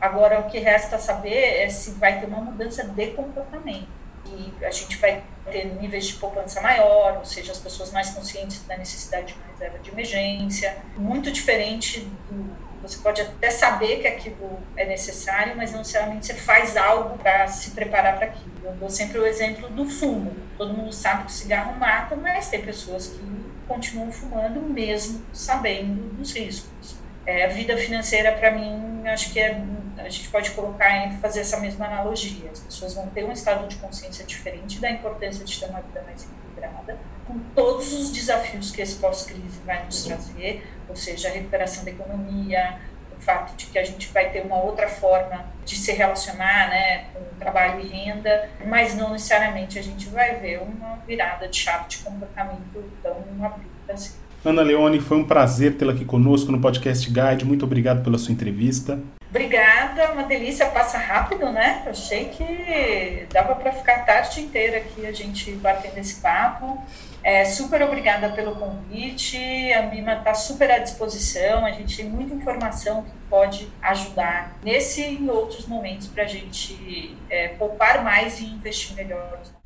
Agora, 0.00 0.38
o 0.40 0.44
que 0.44 0.60
resta 0.60 0.96
saber 0.96 1.62
é 1.64 1.68
se 1.68 1.92
vai 1.92 2.20
ter 2.20 2.26
uma 2.26 2.40
mudança 2.40 2.84
de 2.84 3.06
comportamento. 3.08 3.88
E 4.26 4.64
a 4.64 4.70
gente 4.70 4.96
vai 4.98 5.22
ter 5.50 5.64
níveis 5.80 6.06
de 6.06 6.14
poupança 6.14 6.60
maior, 6.60 7.18
ou 7.18 7.24
seja, 7.24 7.52
as 7.52 7.58
pessoas 7.58 7.92
mais 7.92 8.10
conscientes 8.10 8.62
da 8.66 8.76
necessidade 8.76 9.28
de 9.28 9.34
uma 9.34 9.46
reserva 9.52 9.78
de 9.78 9.90
emergência, 9.90 10.76
muito 10.96 11.30
diferente 11.30 12.00
do. 12.30 12.66
Você 12.82 12.98
pode 12.98 13.20
até 13.20 13.50
saber 13.50 14.00
que 14.00 14.06
aquilo 14.06 14.60
é 14.76 14.84
necessário, 14.84 15.56
mas 15.56 15.72
não 15.72 15.78
necessariamente 15.78 16.26
você 16.26 16.34
faz 16.34 16.76
algo 16.76 17.18
para 17.18 17.48
se 17.48 17.72
preparar 17.72 18.16
para 18.16 18.26
aquilo. 18.26 18.52
Eu 18.62 18.72
dou 18.74 18.88
sempre 18.88 19.18
o 19.18 19.26
exemplo 19.26 19.68
do 19.70 19.86
fumo. 19.86 20.36
Todo 20.56 20.72
mundo 20.72 20.92
sabe 20.92 21.24
que 21.24 21.30
o 21.30 21.34
cigarro 21.34 21.76
mata, 21.78 22.14
mas 22.14 22.48
tem 22.48 22.62
pessoas 22.62 23.08
que 23.08 23.46
continuam 23.66 24.12
fumando 24.12 24.60
mesmo 24.60 25.24
sabendo 25.32 26.14
dos 26.14 26.32
riscos. 26.32 26.96
É, 27.26 27.44
a 27.44 27.48
vida 27.48 27.76
financeira, 27.76 28.30
para 28.32 28.52
mim, 28.52 29.02
acho 29.06 29.32
que 29.32 29.40
é, 29.40 29.60
a 29.98 30.08
gente 30.08 30.28
pode 30.28 30.50
colocar 30.52 31.06
em 31.06 31.18
fazer 31.18 31.40
essa 31.40 31.58
mesma 31.58 31.86
analogia. 31.86 32.50
As 32.50 32.60
pessoas 32.60 32.94
vão 32.94 33.06
ter 33.08 33.24
um 33.24 33.32
estado 33.32 33.66
de 33.68 33.76
consciência 33.76 34.24
diferente 34.24 34.80
da 34.80 34.90
importância 34.90 35.44
de 35.44 35.58
ter 35.58 35.66
uma 35.66 35.80
vida 35.80 36.02
mais 36.02 36.24
equilibrada, 36.24 36.98
com 37.26 37.38
todos 37.54 37.92
os 37.92 38.10
desafios 38.10 38.70
que 38.70 38.80
esse 38.80 38.96
pós-crise 38.96 39.60
vai 39.64 39.84
nos 39.84 40.04
trazer, 40.04 40.66
ou 40.88 40.96
seja, 40.96 41.28
a 41.28 41.32
recuperação 41.32 41.84
da 41.84 41.90
economia, 41.90 42.80
o 43.16 43.20
fato 43.20 43.56
de 43.56 43.66
que 43.66 43.78
a 43.78 43.84
gente 43.84 44.08
vai 44.08 44.30
ter 44.30 44.44
uma 44.44 44.60
outra 44.62 44.88
forma 44.88 45.46
de 45.64 45.74
se 45.76 45.92
relacionar 45.92 46.68
né, 46.68 47.06
com 47.12 47.20
trabalho 47.38 47.80
e 47.80 47.88
renda, 47.88 48.50
mas 48.66 48.94
não 48.94 49.12
necessariamente 49.12 49.78
a 49.78 49.82
gente 49.82 50.08
vai 50.08 50.36
ver 50.36 50.60
uma 50.60 50.96
virada 51.06 51.48
de 51.48 51.56
chave 51.56 51.88
de 51.88 51.98
comportamento 51.98 52.92
tão 53.02 53.16
abrupta 53.44 53.92
assim. 53.92 54.25
Ana 54.46 54.62
Leone, 54.62 55.00
foi 55.00 55.16
um 55.16 55.24
prazer 55.24 55.76
tê-la 55.76 55.92
aqui 55.92 56.04
conosco 56.04 56.52
no 56.52 56.60
Podcast 56.60 57.10
Guide. 57.10 57.44
Muito 57.44 57.64
obrigado 57.64 58.04
pela 58.04 58.16
sua 58.16 58.32
entrevista. 58.32 59.02
Obrigada, 59.28 60.12
uma 60.12 60.22
delícia, 60.22 60.66
passa 60.66 60.98
rápido, 60.98 61.50
né? 61.50 61.82
Eu 61.84 61.90
achei 61.90 62.26
que 62.26 63.26
dava 63.32 63.56
para 63.56 63.72
ficar 63.72 63.96
a 63.96 63.98
tarde 64.02 64.40
inteira 64.40 64.76
aqui 64.76 65.04
a 65.04 65.10
gente 65.10 65.50
batendo 65.54 65.98
esse 65.98 66.20
papo. 66.20 66.80
É, 67.24 67.44
super 67.44 67.82
obrigada 67.82 68.28
pelo 68.28 68.54
convite, 68.54 69.36
a 69.72 69.82
Bima 69.82 70.12
está 70.12 70.32
super 70.32 70.70
à 70.70 70.78
disposição, 70.78 71.66
a 71.66 71.72
gente 71.72 71.96
tem 71.96 72.06
muita 72.06 72.32
informação 72.32 73.02
que 73.02 73.10
pode 73.28 73.68
ajudar 73.82 74.56
nesse 74.62 75.02
e 75.02 75.28
outros 75.28 75.66
momentos 75.66 76.06
para 76.06 76.22
a 76.22 76.28
gente 76.28 77.18
é, 77.28 77.48
poupar 77.48 78.04
mais 78.04 78.38
e 78.38 78.44
investir 78.44 78.94
melhor 78.94 79.40